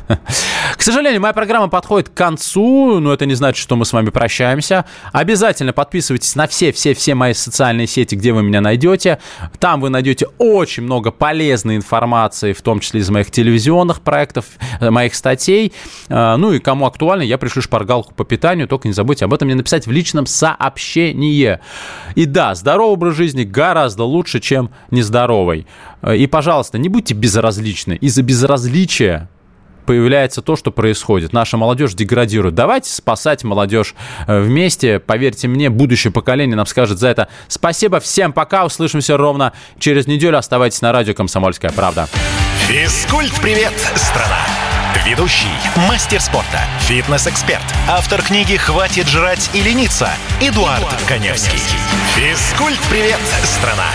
К 0.76 0.82
сожалению, 0.82 1.22
моя 1.22 1.32
программа 1.32 1.70
подходит 1.70 2.10
к 2.10 2.14
концу, 2.14 3.00
но 3.00 3.14
это 3.14 3.26
не 3.26 3.34
значит, 3.34 3.64
что 3.64 3.78
мы 3.78 3.86
с 3.86 3.94
вами 3.94 4.10
прощаемся. 4.10 4.84
Обязательно 5.14 5.72
подписывайтесь 5.72 6.36
на 6.36 6.48
все-все-все 6.48 7.16
мои 7.16 7.32
социальные 7.32 7.88
сети, 7.88 8.16
где 8.16 8.34
вы 8.34 8.44
меня 8.44 8.60
найдете. 8.60 9.20
Там 9.60 9.80
вы 9.80 9.88
найдете 9.88 10.28
очень 10.38 10.84
много 10.84 11.12
полезной 11.12 11.78
информации, 11.78 12.52
в 12.52 12.62
том 12.62 12.82
числе 12.82 13.00
из 13.00 13.10
моих 13.10 13.32
телевизионных 13.32 14.02
проектов, 14.02 14.44
э, 14.82 14.90
моих 14.90 15.16
статей. 15.16 15.72
Э, 16.10 16.36
ну 16.36 16.52
и 16.52 16.60
кому 16.60 16.88
актуально, 16.88 17.22
я 17.22 17.38
пришлю 17.38 17.62
шпаргалку 17.62 18.14
по 18.14 18.26
питанию, 18.26 18.68
только 18.68 18.90
не 18.90 18.94
забудьте 18.94 19.24
об 19.24 19.34
этом 19.34 19.46
мне 19.46 19.56
написать 19.56 19.88
в 19.88 19.92
личном 19.92 20.26
сообщении. 20.26 21.60
И 22.16 22.26
да, 22.26 22.54
здоровый 22.54 22.96
образ 22.96 23.16
жизни 23.16 23.46
гораздо 23.46 24.04
лучше, 24.04 24.42
чем 24.42 24.72
нездоровый. 24.92 25.66
Э, 26.02 26.16
и, 26.16 26.28
пожалуйста, 26.28 26.78
не 26.78 26.90
будьте 26.90 27.14
безразличны. 27.14 27.94
Из-за 27.94 28.24
безразличия 28.24 29.30
появляется 29.86 30.42
то, 30.42 30.56
что 30.56 30.72
происходит. 30.72 31.34
Наша 31.34 31.58
молодежь 31.58 31.94
деградирует. 31.94 32.54
Давайте 32.54 32.92
спасать 32.92 33.44
молодежь 33.44 33.96
э, 34.28 34.40
вместе. 34.40 35.00
Поверьте 35.00 35.48
мне, 35.48 35.70
будущее 35.70 36.12
поколение 36.12 36.56
нам 36.56 36.68
скажет 36.68 37.00
за 37.00 37.08
это 37.08 37.30
спасибо. 37.48 38.00
Всем 38.00 38.34
пока. 38.34 38.66
Услышимся 38.66 39.18
ровно 39.18 39.54
через 39.80 40.06
неделю. 40.06 40.38
Оставайтесь 40.38 40.82
на 40.82 40.92
радио 40.92 41.14
«Комсомольская 41.14 41.72
правда». 41.72 42.08
Физкульт-привет, 42.68 43.74
страна! 43.96 44.46
Ведущий, 45.06 45.48
мастер 45.88 46.20
спорта, 46.20 46.60
фитнес-эксперт, 46.82 47.64
автор 47.88 48.22
книги 48.22 48.58
«Хватит 48.58 49.08
жрать 49.08 49.50
и 49.54 49.62
лениться» 49.62 50.10
Эдуард, 50.42 50.80
Эдуард 50.80 51.02
Коневский. 51.08 51.60
Физкульт-привет, 52.16 53.20
страна! 53.44 53.86